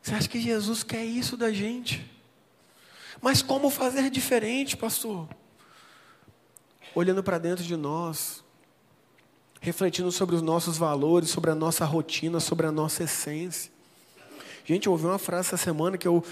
[0.01, 2.09] Você acha que Jesus quer isso da gente?
[3.21, 5.29] Mas como fazer diferente, pastor?
[6.95, 8.45] Olhando para dentro de nós,
[9.61, 13.73] refletindo sobre os nossos valores, sobre a nossa rotina, sobre a nossa essência.
[14.65, 16.25] Gente, eu ouvi uma frase essa semana que eu,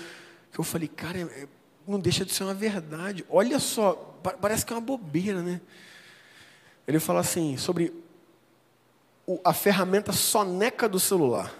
[0.52, 1.48] que eu falei, cara, é,
[1.88, 3.26] não deixa de ser uma verdade.
[3.29, 3.94] Olha só,
[4.40, 5.61] parece que é uma bobeira, né?
[6.87, 8.06] Ele fala assim, sobre
[9.45, 11.53] a ferramenta soneca do celular.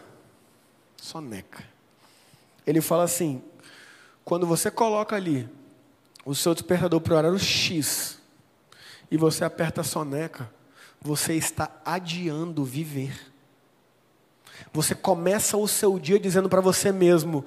[0.97, 1.65] Soneca.
[2.67, 3.43] Ele fala assim:
[4.25, 5.49] quando você coloca ali
[6.25, 8.21] o seu despertador para o horário X
[9.11, 10.51] e você aperta a soneca,
[11.01, 13.33] você está adiando viver.
[14.73, 17.45] Você começa o seu dia dizendo para você mesmo: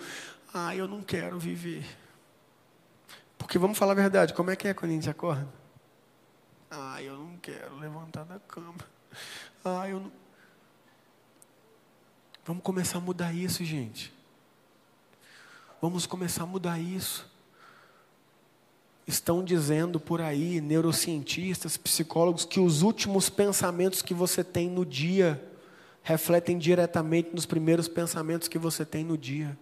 [0.53, 1.85] Ah, eu não quero viver.
[3.37, 5.47] Porque vamos falar a verdade, como é que é quando a gente acorda?
[6.69, 8.98] Ah, eu não quero levantar da cama.
[9.63, 10.11] Ah, eu não.
[12.45, 14.11] Vamos começar a mudar isso, gente.
[15.81, 17.29] Vamos começar a mudar isso.
[19.05, 25.43] Estão dizendo por aí, neurocientistas, psicólogos, que os últimos pensamentos que você tem no dia
[26.03, 29.57] refletem diretamente nos primeiros pensamentos que você tem no dia.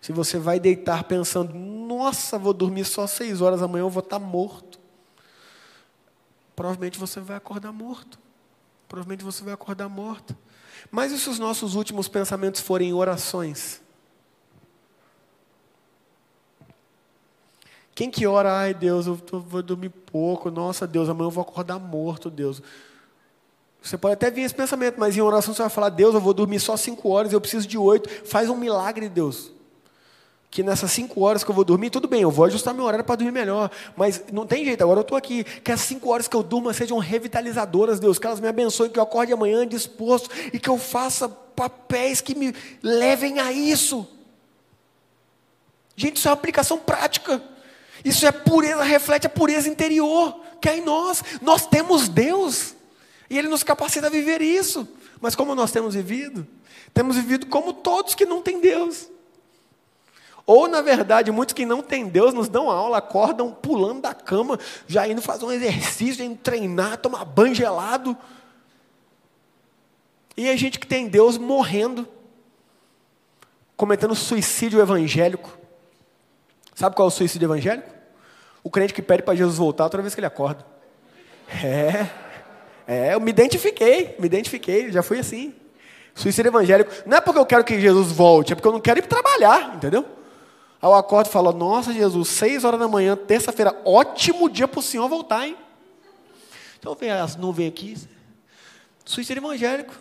[0.00, 4.18] Se você vai deitar pensando, nossa, vou dormir só seis horas, amanhã eu vou estar
[4.18, 4.78] morto.
[6.54, 8.18] Provavelmente você vai acordar morto.
[8.88, 10.36] Provavelmente você vai acordar morto.
[10.90, 13.80] Mas e se os nossos últimos pensamentos forem orações?
[17.94, 21.78] Quem que ora, ai Deus, eu vou dormir pouco, nossa Deus, amanhã eu vou acordar
[21.78, 22.62] morto, Deus.
[23.82, 26.32] Você pode até vir esse pensamento, mas em oração você vai falar, Deus, eu vou
[26.32, 28.08] dormir só cinco horas, eu preciso de oito.
[28.24, 29.52] Faz um milagre, Deus.
[30.50, 33.04] Que nessas cinco horas que eu vou dormir, tudo bem, eu vou ajustar meu horário
[33.04, 33.70] para dormir melhor.
[33.96, 35.44] Mas não tem jeito, agora eu estou aqui.
[35.44, 38.18] Que as cinco horas que eu durma sejam revitalizadoras, Deus.
[38.18, 42.34] Que elas me abençoem, que eu acorde amanhã disposto e que eu faça papéis que
[42.34, 44.08] me levem a isso.
[45.96, 47.42] Gente, isso é uma aplicação prática.
[48.04, 51.22] Isso é pureza, reflete a pureza interior que é em nós.
[51.40, 52.74] Nós temos Deus
[53.30, 54.88] e Ele nos capacita a viver isso.
[55.20, 56.46] Mas como nós temos vivido?
[56.94, 59.08] Temos vivido como todos que não têm Deus.
[60.48, 64.58] Ou, na verdade, muitos que não têm Deus nos dão aula, acordam pulando da cama,
[64.86, 68.16] já indo fazer um exercício, indo treinar, tomar banho gelado.
[70.34, 72.08] E a gente que tem Deus morrendo,
[73.76, 75.50] cometendo suicídio evangélico.
[76.74, 77.90] Sabe qual é o suicídio evangélico?
[78.64, 80.64] O crente que pede para Jesus voltar toda vez que ele acorda.
[81.62, 82.08] É,
[82.86, 85.54] é, eu me identifiquei, me identifiquei, já fui assim.
[86.14, 86.90] Suicídio evangélico.
[87.04, 89.74] Não é porque eu quero que Jesus volte, é porque eu não quero ir trabalhar,
[89.76, 90.16] entendeu?
[90.80, 94.78] Aí eu acordo e falo, nossa Jesus, seis horas da manhã, terça-feira, ótimo dia para
[94.78, 95.56] o senhor voltar, hein?
[96.78, 97.96] Então vem as nuvens aqui.
[99.04, 99.94] Suicídio evangélico.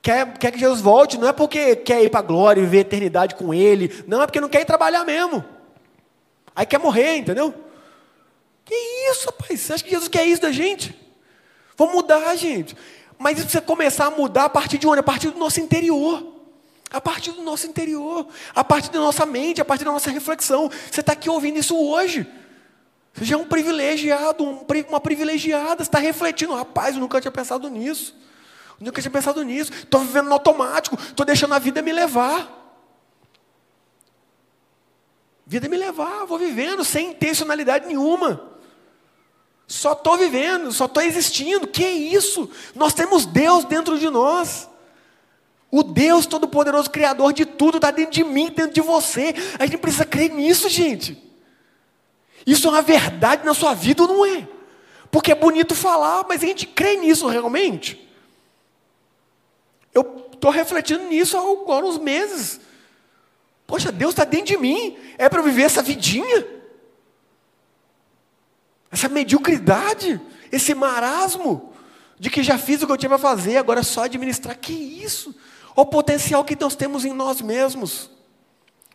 [0.00, 2.78] Quer, quer que Jesus volte, não é porque quer ir para a glória e viver
[2.78, 5.44] a eternidade com Ele, não, é porque não quer ir trabalhar mesmo.
[6.56, 7.54] Aí quer morrer, entendeu?
[8.64, 8.74] Que
[9.10, 9.60] isso, rapaz?
[9.60, 10.98] Você acha que Jesus quer isso da gente?
[11.76, 12.76] Vamos mudar, gente.
[13.18, 15.00] Mas isso precisa começar a mudar a partir de onde?
[15.00, 16.31] A partir do nosso interior.
[16.92, 18.26] A partir do nosso interior.
[18.54, 20.70] A partir da nossa mente, a partir da nossa reflexão.
[20.90, 22.26] Você está aqui ouvindo isso hoje.
[23.14, 25.76] Você já é um privilegiado, um, uma privilegiada.
[25.76, 26.54] Você está refletindo.
[26.54, 28.14] Rapaz, eu nunca tinha pensado nisso.
[28.80, 29.72] Eu nunca tinha pensado nisso.
[29.72, 30.96] Estou vivendo no automático.
[31.00, 32.62] Estou deixando a vida me levar.
[35.52, 38.52] Vida me levar, vou vivendo sem intencionalidade nenhuma.
[39.66, 41.66] Só estou vivendo, só estou existindo.
[41.66, 42.50] Que isso?
[42.74, 44.68] Nós temos Deus dentro de nós.
[45.74, 49.34] O Deus Todo-Poderoso, Criador de tudo, está dentro de mim, dentro de você.
[49.58, 51.16] A gente precisa crer nisso, gente.
[52.46, 54.46] Isso é uma verdade na sua vida ou não é?
[55.10, 58.06] Porque é bonito falar, mas a gente crê nisso realmente?
[59.94, 62.60] Eu estou refletindo nisso há alguns meses.
[63.66, 64.98] Poxa, Deus está dentro de mim.
[65.16, 66.46] É para viver essa vidinha?
[68.90, 70.20] Essa mediocridade?
[70.50, 71.72] Esse marasmo?
[72.18, 74.58] De que já fiz o que eu tinha para fazer, agora é só administrar.
[74.58, 75.34] Que isso?
[75.74, 78.10] O potencial que nós temos em nós mesmos.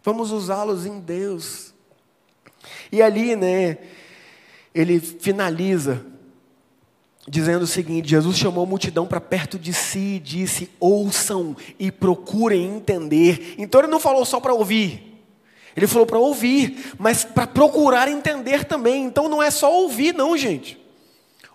[0.03, 1.73] Vamos usá-los em Deus.
[2.91, 3.77] E ali, né,
[4.73, 6.05] ele finaliza
[7.27, 11.91] dizendo o seguinte: Jesus chamou a multidão para perto de si e disse: ouçam e
[11.91, 13.55] procurem entender.
[13.57, 15.21] Então ele não falou só para ouvir,
[15.75, 19.03] ele falou para ouvir, mas para procurar entender também.
[19.03, 20.79] Então não é só ouvir, não, gente.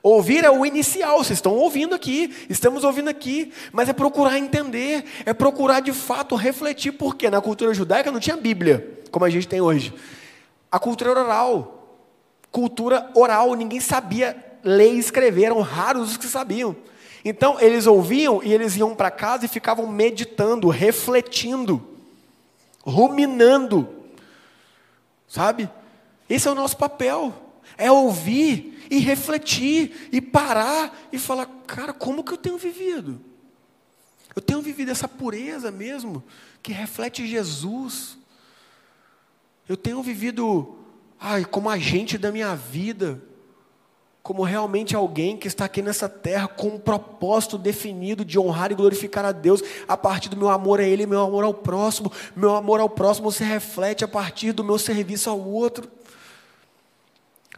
[0.03, 5.05] Ouvir é o inicial, vocês estão ouvindo aqui, estamos ouvindo aqui, mas é procurar entender,
[5.25, 9.47] é procurar de fato refletir, porque na cultura judaica não tinha Bíblia, como a gente
[9.47, 9.95] tem hoje.
[10.71, 12.01] A cultura oral,
[12.51, 16.75] cultura oral, ninguém sabia ler e escrever, eram raros os que sabiam.
[17.25, 21.81] Então, eles ouviam e eles iam para casa e ficavam meditando, refletindo,
[22.85, 23.89] ruminando.
[25.29, 25.71] Sabe?
[26.29, 27.33] Esse é o nosso papel.
[27.77, 33.21] É ouvir e refletir e parar e falar, cara, como que eu tenho vivido?
[34.35, 36.23] Eu tenho vivido essa pureza mesmo,
[36.63, 38.17] que reflete Jesus.
[39.69, 40.77] Eu tenho vivido,
[41.21, 43.21] ai, como agente da minha vida,
[44.23, 48.75] como realmente alguém que está aqui nessa terra com um propósito definido de honrar e
[48.75, 52.11] glorificar a Deus a partir do meu amor a Ele, meu amor ao próximo.
[52.37, 55.91] Meu amor ao próximo se reflete a partir do meu serviço ao outro,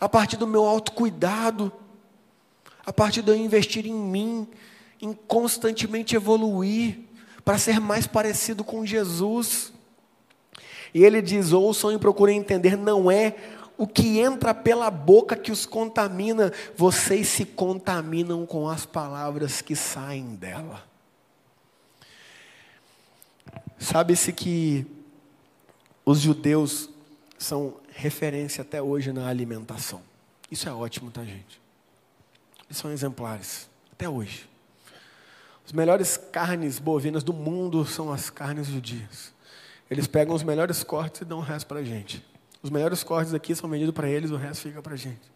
[0.01, 1.73] a partir do meu autocuidado,
[2.85, 4.47] a partir de eu investir em mim,
[5.01, 7.01] em constantemente evoluir,
[7.45, 9.73] para ser mais parecido com Jesus.
[10.93, 13.37] E ele diz: ouçam e procurem entender, não é
[13.77, 19.75] o que entra pela boca que os contamina, vocês se contaminam com as palavras que
[19.75, 20.83] saem dela.
[23.79, 24.87] Sabe-se que
[26.07, 26.89] os judeus
[27.37, 30.03] são referência até hoje na alimentação.
[30.51, 31.61] Isso é ótimo, tá, gente?
[32.67, 34.49] Eles são exemplares, até hoje.
[35.65, 39.33] As melhores carnes bovinas do mundo são as carnes judias.
[39.91, 42.25] Eles pegam os melhores cortes e dão o resto para a gente.
[42.63, 45.33] Os melhores cortes aqui são vendidos para eles, o resto fica para a gente.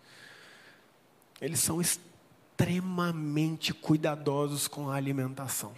[1.40, 5.72] Eles são extremamente cuidadosos com a alimentação.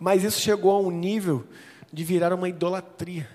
[0.00, 1.46] Mas isso chegou a um nível
[1.92, 3.28] de virar uma idolatria,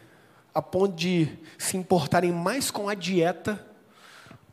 [0.54, 1.28] a ponto de
[1.58, 3.66] se importarem mais com a dieta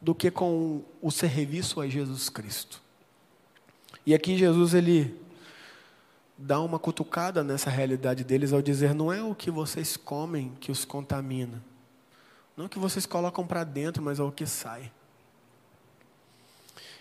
[0.00, 2.80] do que com o serviço a Jesus Cristo.
[4.06, 5.14] E aqui Jesus ele
[6.38, 10.72] dá uma cutucada nessa realidade deles ao dizer: não é o que vocês comem que
[10.72, 11.62] os contamina,
[12.56, 14.90] não é o que vocês colocam para dentro, mas é o que sai.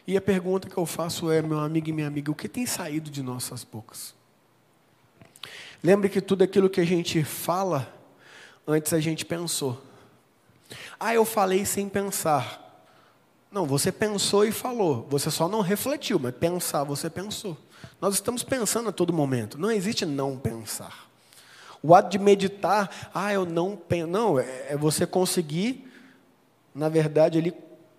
[0.05, 2.65] E a pergunta que eu faço é, meu amigo e minha amiga, o que tem
[2.65, 4.15] saído de nossas bocas?
[5.83, 7.93] Lembre que tudo aquilo que a gente fala,
[8.67, 9.81] antes a gente pensou.
[10.99, 12.67] Ah, eu falei sem pensar.
[13.51, 15.07] Não, você pensou e falou.
[15.09, 17.57] Você só não refletiu, mas pensar você pensou.
[17.99, 19.57] Nós estamos pensando a todo momento.
[19.57, 21.09] Não existe não pensar.
[21.81, 24.07] O ato de meditar, ah, eu não penso.
[24.07, 25.89] Não, é, é você conseguir,
[26.75, 27.53] na verdade, ali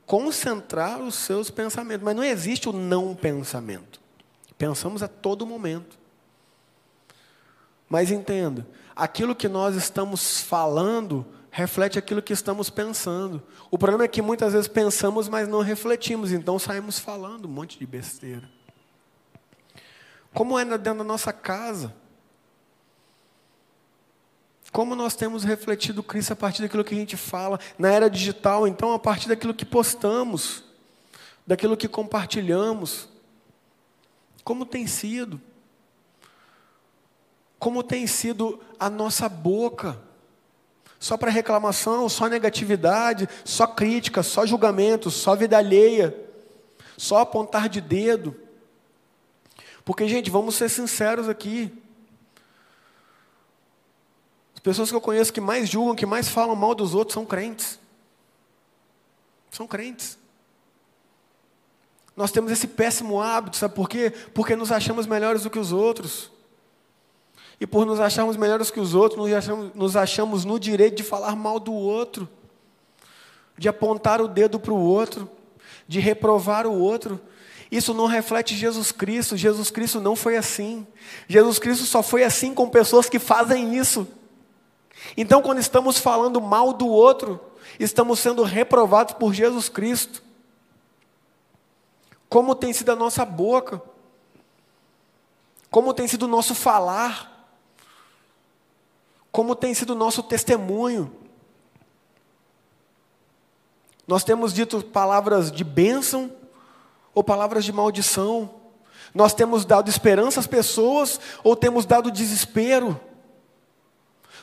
[0.07, 2.05] concentrar os seus pensamentos.
[2.05, 4.01] Mas não existe o não pensamento.
[4.57, 5.99] Pensamos a todo momento.
[7.89, 8.67] Mas entenda,
[9.01, 13.43] aquilo que nós estamos falando reflete aquilo que estamos pensando.
[13.71, 17.79] O problema é que muitas vezes pensamos, mas não refletimos, então saímos falando um monte
[17.79, 18.49] de besteira.
[20.35, 21.95] Como é dentro da nossa casa?
[24.71, 28.69] Como nós temos refletido Cristo a partir daquilo que a gente fala na era digital,
[28.69, 30.63] então a partir daquilo que postamos,
[31.47, 33.09] daquilo que compartilhamos.
[34.45, 35.41] Como tem sido?
[37.61, 40.01] Como tem sido a nossa boca.
[40.99, 46.17] Só para reclamação, só negatividade, só crítica, só julgamento, só vida alheia,
[46.97, 48.35] só apontar de dedo.
[49.85, 51.73] Porque, gente, vamos ser sinceros aqui.
[54.55, 57.27] As pessoas que eu conheço que mais julgam, que mais falam mal dos outros são
[57.27, 57.79] crentes.
[59.51, 60.19] São crentes.
[62.17, 64.11] Nós temos esse péssimo hábito, sabe por quê?
[64.35, 66.31] Porque nos achamos melhores do que os outros.
[67.61, 71.03] E por nos acharmos melhores que os outros, nos achamos, nos achamos no direito de
[71.03, 72.27] falar mal do outro,
[73.59, 75.31] de apontar o dedo para o outro,
[75.87, 77.21] de reprovar o outro.
[77.71, 79.37] Isso não reflete Jesus Cristo.
[79.37, 80.87] Jesus Cristo não foi assim.
[81.29, 84.09] Jesus Cristo só foi assim com pessoas que fazem isso.
[85.15, 87.39] Então, quando estamos falando mal do outro,
[87.79, 90.23] estamos sendo reprovados por Jesus Cristo.
[92.29, 93.83] Como tem sido a nossa boca?
[95.71, 97.30] Como tem sido o nosso falar?
[99.33, 101.13] Como tem sido o nosso testemunho.
[104.07, 106.33] Nós temos dito palavras de bênção
[107.15, 108.51] ou palavras de maldição.
[109.15, 113.01] Nós temos dado esperança às pessoas ou temos dado desespero.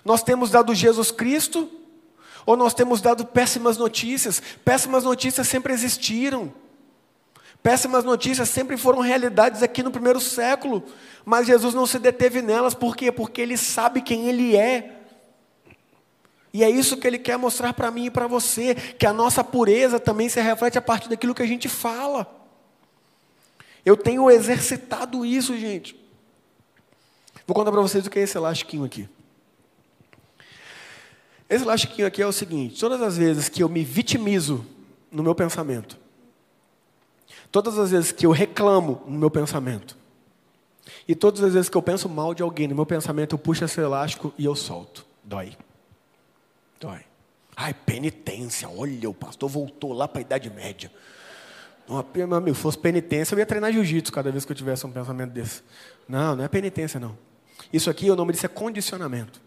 [0.05, 1.69] Nós temos dado Jesus Cristo
[2.45, 4.41] ou nós temos dado péssimas notícias.
[4.63, 6.53] Péssimas notícias sempre existiram.
[7.67, 10.85] Péssimas notícias sempre foram realidades aqui no primeiro século,
[11.25, 13.11] mas Jesus não se deteve nelas, por quê?
[13.11, 15.01] Porque Ele sabe quem Ele é.
[16.53, 19.43] E é isso que Ele quer mostrar para mim e para você, que a nossa
[19.43, 22.25] pureza também se reflete a partir daquilo que a gente fala.
[23.85, 25.93] Eu tenho exercitado isso, gente.
[27.45, 29.09] Vou contar para vocês o que é esse elastiquinho aqui.
[31.49, 34.65] Esse elastiquinho aqui é o seguinte: todas as vezes que eu me vitimizo
[35.11, 36.06] no meu pensamento,
[37.51, 39.97] Todas as vezes que eu reclamo no meu pensamento,
[41.07, 43.63] e todas as vezes que eu penso mal de alguém no meu pensamento, eu puxo
[43.63, 45.05] esse elástico e eu solto.
[45.23, 45.57] Dói.
[46.79, 46.99] Dói.
[47.55, 48.69] Ai, penitência.
[48.69, 50.91] Olha, o pastor voltou lá para a Idade Média.
[51.87, 54.85] Não, meu amigo, se fosse penitência, eu ia treinar jiu-jitsu cada vez que eu tivesse
[54.85, 55.63] um pensamento desse.
[56.07, 57.17] Não, não é penitência, não.
[57.71, 59.41] Isso aqui, o nome disso é condicionamento.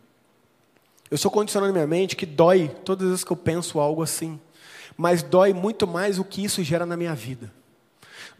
[1.11, 4.41] Eu sou condicionando minha mente que dói todas as vezes que eu penso algo assim.
[4.97, 7.53] Mas dói muito mais o que isso gera na minha vida.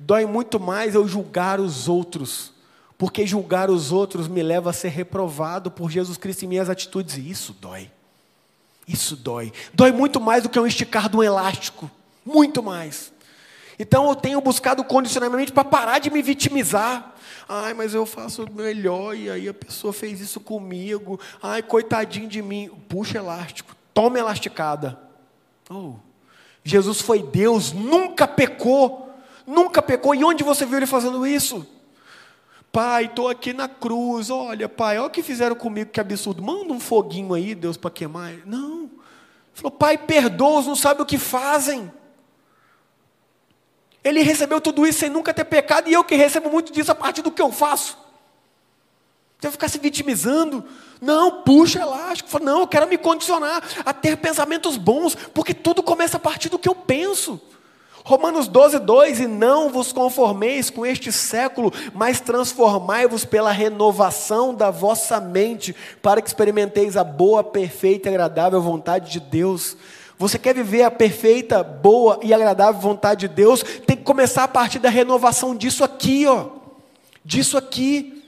[0.03, 2.53] Dói muito mais eu julgar os outros,
[2.97, 7.19] porque julgar os outros me leva a ser reprovado por Jesus Cristo em minhas atitudes,
[7.19, 7.91] e isso dói.
[8.89, 9.53] Isso dói.
[9.75, 11.91] Dói muito mais do que um esticar de um elástico,
[12.25, 13.13] muito mais.
[13.79, 17.15] Então eu tenho buscado condicionamento para parar de me vitimizar.
[17.47, 21.21] Ai, mas eu faço melhor e aí a pessoa fez isso comigo.
[21.43, 22.71] Ai, coitadinho de mim.
[22.89, 24.99] Puxa elástico, toma elasticada.
[25.69, 25.95] Oh,
[26.65, 29.10] Jesus foi Deus, nunca pecou,
[29.51, 30.15] nunca pecou.
[30.15, 31.67] E onde você viu ele fazendo isso?
[32.73, 34.31] Pai, estou aqui na cruz.
[34.31, 36.43] Olha, pai, olha o que fizeram comigo, que absurdo.
[36.43, 38.33] Manda um foguinho aí, Deus, para queimar.
[38.47, 38.89] Não.
[39.53, 41.93] Falou, pai, perdoa-os, não sabe o que fazem.
[44.03, 46.95] Ele recebeu tudo isso sem nunca ter pecado, e eu que recebo muito disso a
[46.95, 47.99] partir do que eu faço.
[49.41, 50.65] Vai ficar se vitimizando.
[51.01, 52.39] Não, puxa elástico.
[52.39, 56.59] Não, eu quero me condicionar a ter pensamentos bons, porque tudo começa a partir do
[56.59, 57.41] que eu penso.
[58.05, 64.71] Romanos 12, 2: E não vos conformeis com este século, mas transformai-vos pela renovação da
[64.71, 69.77] vossa mente, para que experimenteis a boa, perfeita e agradável vontade de Deus.
[70.19, 73.63] Você quer viver a perfeita, boa e agradável vontade de Deus?
[73.87, 76.49] Tem que começar a partir da renovação disso aqui, ó.
[77.25, 78.20] Disso aqui.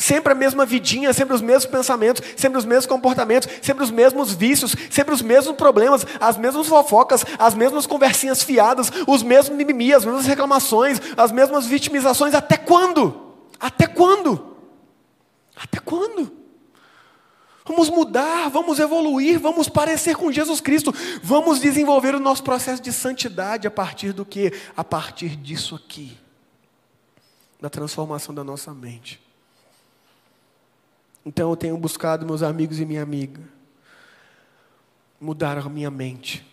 [0.00, 4.32] Sempre a mesma vidinha, sempre os mesmos pensamentos, sempre os mesmos comportamentos, sempre os mesmos
[4.32, 9.92] vícios, sempre os mesmos problemas, as mesmas fofocas, as mesmas conversinhas fiadas, os mesmos mimimi,
[9.92, 12.32] as mesmas reclamações, as mesmas vitimizações.
[12.32, 13.34] Até quando?
[13.60, 14.56] Até quando?
[15.54, 16.32] Até quando?
[17.66, 22.90] Vamos mudar, vamos evoluir, vamos parecer com Jesus Cristo, vamos desenvolver o nosso processo de
[22.90, 24.50] santidade a partir do que?
[24.74, 26.16] A partir disso aqui,
[27.60, 29.28] da transformação da nossa mente.
[31.24, 33.40] Então eu tenho buscado meus amigos e minha amiga
[35.20, 36.46] mudar a minha mente.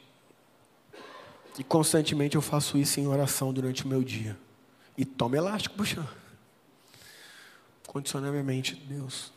[1.58, 4.38] E constantemente eu faço isso em oração durante o meu dia.
[4.98, 6.06] E toma elástico, puxa.
[7.88, 9.32] Condicionar minha mente, Deus.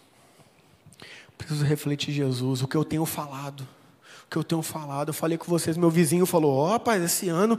[1.39, 3.61] Preciso refletir Jesus, o que eu tenho falado.
[4.27, 5.09] O que eu tenho falado.
[5.09, 7.59] Eu falei com vocês, meu vizinho falou: Ó, oh, rapaz, esse ano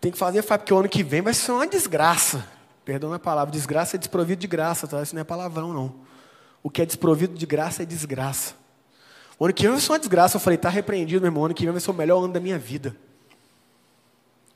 [0.00, 2.46] tem que fazer, porque o ano que vem vai ser uma desgraça.
[2.84, 5.02] Perdão a palavra, desgraça é desprovido de graça, tá?
[5.02, 5.94] Isso não é palavrão, não.
[6.64, 8.54] O que é desprovido de graça é desgraça.
[9.38, 10.36] O ano que vem vai ser uma desgraça.
[10.36, 11.42] Eu falei, está repreendido, meu irmão.
[11.42, 12.96] O ano que vem vai ser o melhor ano da minha vida.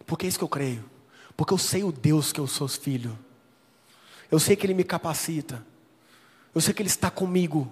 [0.07, 0.83] Porque é isso que eu creio.
[1.37, 3.17] Porque eu sei o Deus que eu sou filho.
[4.31, 5.63] Eu sei que Ele me capacita.
[6.55, 7.71] Eu sei que Ele está comigo.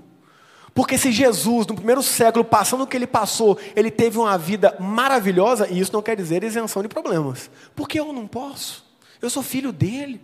[0.74, 4.76] Porque se Jesus, no primeiro século, passando o que ele passou, ele teve uma vida
[4.78, 7.50] maravilhosa, e isso não quer dizer isenção de problemas.
[7.74, 8.84] Porque eu não posso.
[9.22, 10.20] Eu sou filho dele.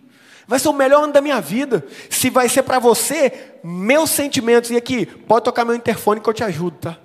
[0.47, 1.85] Vai ser o melhor ano da minha vida.
[2.09, 4.71] Se vai ser para você, meus sentimentos.
[4.71, 6.97] E aqui, pode tocar meu interfone que eu te ajudo, tá?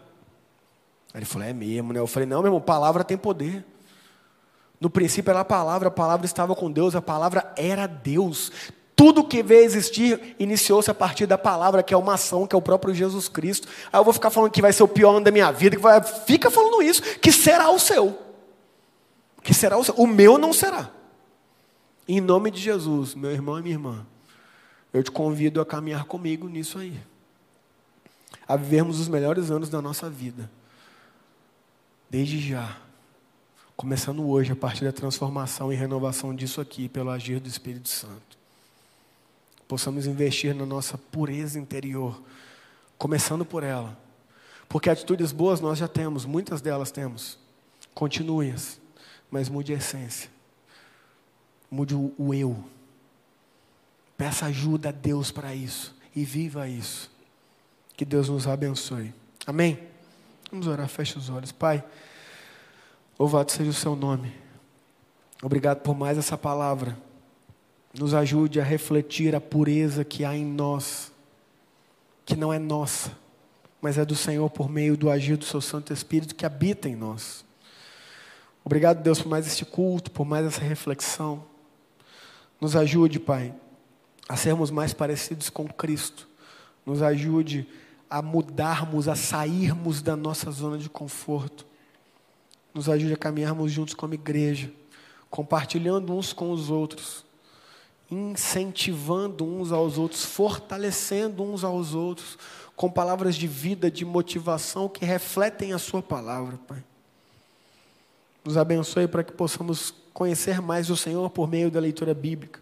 [1.15, 2.01] Aí ele falou, é mesmo, né?
[2.01, 3.65] Eu falei, não, meu irmão, palavra tem poder.
[4.81, 8.53] No princípio era a palavra, a palavra estava com Deus, a palavra era Deus.
[8.95, 12.59] Tudo que veio existir iniciou-se a partir da palavra, que é uma ação, que é
[12.59, 13.69] o próprio Jesus Cristo.
[13.93, 15.83] Aí eu vou ficar falando que vai ser o pior ano da minha vida, que
[15.83, 18.19] vai, fica falando isso, que será o seu.
[19.43, 19.95] Que será o seu.
[19.95, 20.91] O meu não será.
[22.09, 24.07] Em nome de Jesus, meu irmão e minha irmã,
[24.93, 26.99] eu te convido a caminhar comigo nisso aí.
[28.47, 30.51] A vivermos os melhores anos da nossa vida.
[32.09, 32.79] Desde já.
[33.77, 38.39] Começando hoje, a partir da transformação e renovação disso aqui, pelo agir do Espírito Santo
[39.69, 42.21] possamos investir na nossa pureza interior,
[42.97, 43.97] começando por ela.
[44.67, 47.39] Porque atitudes boas nós já temos, muitas delas temos.
[47.95, 48.81] Continue-as,
[49.31, 50.31] mas mude a essência.
[51.71, 52.63] Mude o, o eu.
[54.17, 57.11] Peça ajuda a Deus para isso e viva isso.
[57.97, 59.13] Que Deus nos abençoe.
[59.47, 59.79] Amém?
[60.51, 61.53] Vamos orar, feche os olhos.
[61.53, 61.85] Pai,
[63.19, 64.33] louvado seja o seu nome.
[65.43, 66.97] Obrigado por mais essa palavra
[67.99, 71.13] nos ajude a refletir a pureza que há em nós,
[72.25, 73.13] que não é nossa,
[73.81, 76.97] mas é do Senhor por meio do agir do seu Santo Espírito que habita em
[76.97, 77.45] nós.
[78.65, 81.45] Obrigado, Deus, por mais este culto, por mais essa reflexão.
[82.61, 83.55] Nos ajude, Pai,
[84.29, 86.29] a sermos mais parecidos com Cristo.
[86.85, 87.69] Nos ajude
[88.09, 91.67] a mudarmos, a sairmos da nossa zona de conforto.
[92.75, 94.73] Nos ajude a caminharmos juntos como igreja,
[95.31, 97.27] compartilhando uns com os outros
[98.11, 102.39] incentivando uns aos outros, fortalecendo uns aos outros,
[102.75, 106.83] com palavras de vida, de motivação que refletem a Sua palavra, Pai.
[108.49, 112.59] Nos abençoe para que possamos conhecer mais o Senhor por meio da leitura bíblica.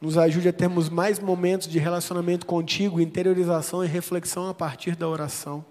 [0.00, 5.06] Nos ajude a termos mais momentos de relacionamento contigo, interiorização e reflexão a partir da
[5.06, 5.62] oração.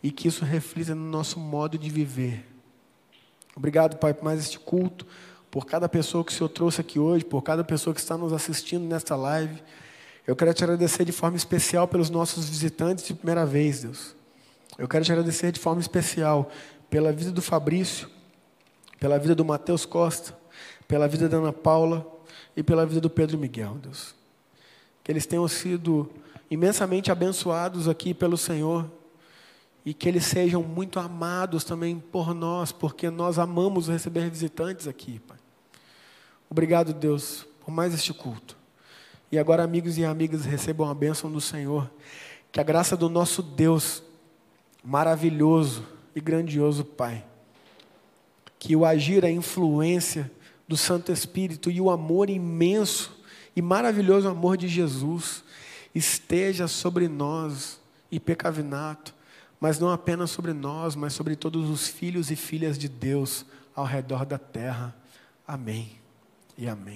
[0.00, 2.46] E que isso reflita no nosso modo de viver.
[3.56, 5.04] Obrigado, Pai, por mais este culto
[5.50, 8.32] por cada pessoa que o Senhor trouxe aqui hoje, por cada pessoa que está nos
[8.32, 9.60] assistindo nesta live.
[10.24, 14.14] Eu quero te agradecer de forma especial pelos nossos visitantes de primeira vez, Deus.
[14.78, 16.48] Eu quero te agradecer de forma especial
[16.88, 18.08] pela vida do Fabrício,
[18.98, 20.36] pela vida do Mateus Costa,
[20.86, 22.06] pela vida da Ana Paula
[22.56, 24.14] e pela vida do Pedro Miguel, Deus.
[25.02, 26.08] Que eles tenham sido
[26.50, 28.90] imensamente abençoados aqui pelo Senhor
[29.84, 35.20] e que eles sejam muito amados também por nós, porque nós amamos receber visitantes aqui,
[35.20, 35.38] Pai.
[36.50, 38.56] Obrigado, Deus, por mais este culto.
[39.30, 41.90] E agora, amigos e amigas, recebam a bênção do Senhor.
[42.50, 44.02] Que a graça do nosso Deus,
[44.82, 47.22] maravilhoso e grandioso Pai,
[48.58, 50.32] que o agir, a influência
[50.66, 53.14] do Santo Espírito e o amor imenso
[53.54, 55.44] e maravilhoso amor de Jesus
[55.94, 57.78] esteja sobre nós
[58.10, 59.14] e pecavinato,
[59.60, 63.44] mas não apenas sobre nós, mas sobre todos os filhos e filhas de Deus
[63.74, 64.96] ao redor da terra.
[65.46, 65.92] Amém
[66.56, 66.94] e amém.